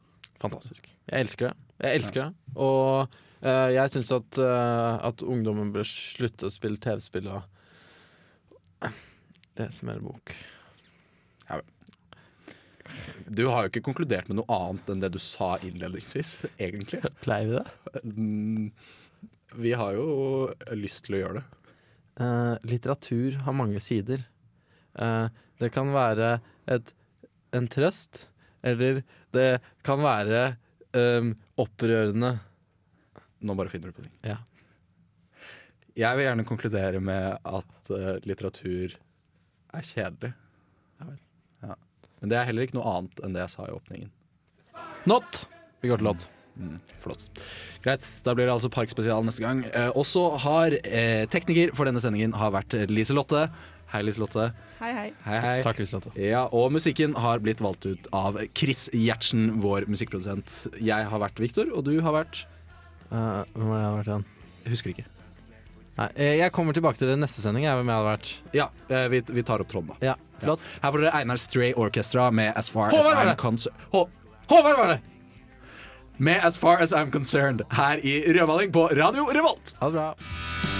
Fantastisk. 0.41 0.89
Jeg 1.07 1.27
elsker 1.27 1.51
det. 1.51 1.75
Jeg 1.85 2.01
elsker 2.01 2.23
det. 2.23 2.55
Og 2.61 3.19
eh, 3.45 3.69
jeg 3.77 3.95
syns 3.95 4.13
at, 4.17 4.41
eh, 4.41 4.95
at 5.11 5.25
ungdommen 5.27 5.73
bør 5.75 5.87
slutte 5.89 6.49
å 6.49 6.55
spille 6.55 6.81
TV-spill 6.81 7.31
og 7.31 8.91
lese 9.61 9.87
mer 9.87 10.01
bok. 10.05 10.35
Du 13.31 13.45
har 13.47 13.63
jo 13.63 13.71
ikke 13.71 13.85
konkludert 13.87 14.29
med 14.31 14.41
noe 14.41 14.51
annet 14.57 14.89
enn 14.91 15.03
det 15.05 15.13
du 15.15 15.21
sa 15.23 15.53
innledningsvis, 15.63 16.33
egentlig. 16.59 17.03
Pleier 17.23 17.47
vi 17.47 17.59
det? 17.61 18.03
Mm, 18.03 18.73
Vi 19.61 19.73
har 19.75 19.95
jo 19.95 20.51
lyst 20.79 21.05
til 21.07 21.19
å 21.19 21.23
gjøre 21.25 21.41
det. 21.41 21.45
Uh, 22.21 22.57
litteratur 22.69 23.39
har 23.47 23.57
mange 23.57 23.81
sider. 23.83 24.27
Eh, 24.99 25.27
det 25.61 25.71
kan 25.75 25.93
være 25.95 26.39
et, 26.71 26.93
en 27.57 27.69
trøst, 27.71 28.27
eller 28.65 29.03
det 29.35 29.49
kan 29.87 30.01
være 30.03 30.55
um, 30.97 31.35
opprørende. 31.61 32.33
Nå 33.45 33.57
bare 33.57 33.73
finner 33.73 33.93
du 33.93 33.99
på 33.99 34.05
ting. 34.05 34.15
Ja. 34.27 34.39
Jeg 35.97 36.17
vil 36.17 36.27
gjerne 36.27 36.49
konkludere 36.49 37.01
med 37.05 37.37
at 37.45 37.93
uh, 37.93 38.17
litteratur 38.25 38.97
er 39.77 39.87
kjedelig. 39.87 40.33
Ja. 41.61 41.77
Men 42.21 42.33
det 42.33 42.37
er 42.37 42.49
heller 42.49 42.67
ikke 42.67 42.77
noe 42.77 42.97
annet 42.99 43.25
enn 43.25 43.37
det 43.37 43.45
jeg 43.45 43.55
sa 43.55 43.69
i 43.69 43.75
åpningen. 43.75 44.13
Not! 45.09 45.47
Vi 45.81 45.89
går 45.89 46.01
til 46.01 46.11
låt. 46.11 46.27
Mm, 46.61 46.77
flott. 47.01 47.23
Greit, 47.85 48.05
da 48.27 48.35
blir 48.37 48.45
det 48.45 48.53
altså 48.53 48.69
Parkspesial 48.73 49.25
neste 49.25 49.45
gang. 49.45 49.63
Eh, 49.73 49.89
også 49.97 50.27
har 50.43 50.77
eh, 50.83 51.25
tekniker 51.33 51.73
for 51.77 51.89
denne 51.89 52.03
sendingen 52.03 52.35
har 52.37 52.53
vært 52.53 52.77
Liselotte. 52.91 53.47
Hei, 53.91 54.01
Liselotte. 54.07 54.51
Hei, 54.79 54.93
hei. 54.95 55.07
Hei, 55.27 55.39
hei. 55.43 55.55
Takk, 55.67 55.81
Liselotte. 55.83 56.13
Ja, 56.21 56.45
og 56.55 56.71
musikken 56.73 57.17
har 57.19 57.41
blitt 57.43 57.61
valgt 57.65 57.87
ut 57.91 58.07
av 58.15 58.39
Chris 58.57 58.87
Gjertsen, 58.95 59.49
vår 59.63 59.89
musikkprodusent. 59.91 60.55
Jeg 60.79 61.09
har 61.11 61.23
vært 61.25 61.41
Viktor, 61.43 61.73
og 61.75 61.85
du 61.91 61.97
har 62.01 62.15
vært 62.23 62.45
Uh, 63.11 63.43
hvem 63.57 63.67
har 63.73 63.81
jeg 63.81 63.95
vært 63.97 64.09
igjen? 64.13 64.25
Husker 64.71 64.91
ikke. 64.93 65.03
Nei, 65.97 66.05
eh, 66.15 66.37
jeg 66.39 66.53
kommer 66.55 66.77
tilbake 66.77 67.01
til 67.01 67.09
det 67.11 67.17
neste 67.19 67.43
sending. 67.43 67.65
Jeg, 67.67 67.75
hvem 67.81 67.89
jeg 67.91 67.99
hadde 67.99 68.07
vært. 68.13 68.29
Ja, 68.55 68.67
eh, 68.87 69.09
vi, 69.11 69.19
vi 69.35 69.43
tar 69.49 69.65
opp 69.65 69.73
tråden, 69.73 69.91
da. 69.91 69.97
Ja, 70.13 70.15
flott. 70.39 70.63
Her 70.85 70.95
får 70.95 71.03
dere 71.03 71.17
Einar 71.19 71.41
Stray 71.43 71.73
Orchestra 71.75 72.29
med 72.31 72.53
As 72.55 72.71
Far 72.71 72.95
Håvard 72.95 73.19
As 73.25 73.33
I'm! 73.33 73.41
Concerned. 73.43 73.89
Hå- 73.91 74.07
Håvard 74.55 74.79
var 74.79 74.93
det! 74.95 75.01
Med 76.23 76.39
As 76.47 76.55
Far 76.63 76.79
As 76.87 76.95
I'm 76.95 77.11
Concerned 77.11 77.67
her 77.75 77.99
i 77.99 78.21
Rødmaling 78.31 78.71
på 78.79 78.87
Radio 78.95 79.27
Revolt. 79.35 79.75
Ha 79.83 79.91
det 79.91 79.99
bra. 79.99 80.80